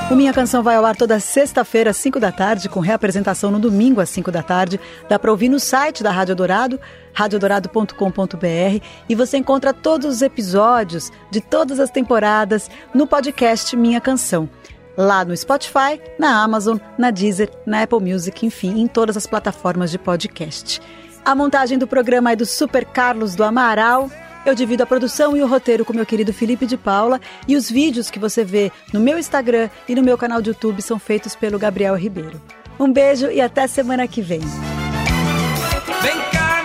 [0.08, 0.12] tô.
[0.12, 3.58] O Minha Canção vai ao ar toda sexta-feira, às 5 da tarde, com reapresentação no
[3.58, 4.78] domingo, às 5 da tarde.
[5.08, 6.78] Dá para ouvir no site da Rádio Dourado,
[7.14, 8.84] radiodorado.com.br.
[9.08, 14.50] E você encontra todos os episódios de todas as temporadas no podcast Minha Canção.
[14.96, 19.90] Lá no Spotify, na Amazon, na Deezer, na Apple Music, enfim, em todas as plataformas
[19.90, 20.80] de podcast.
[21.24, 24.10] A montagem do programa é do Super Carlos do Amaral.
[24.44, 27.70] Eu divido a produção e o roteiro com meu querido Felipe de Paula e os
[27.70, 31.36] vídeos que você vê no meu Instagram e no meu canal de YouTube são feitos
[31.36, 32.42] pelo Gabriel Ribeiro.
[32.78, 34.40] Um beijo e até semana que vem.
[36.00, 36.64] Vem cá,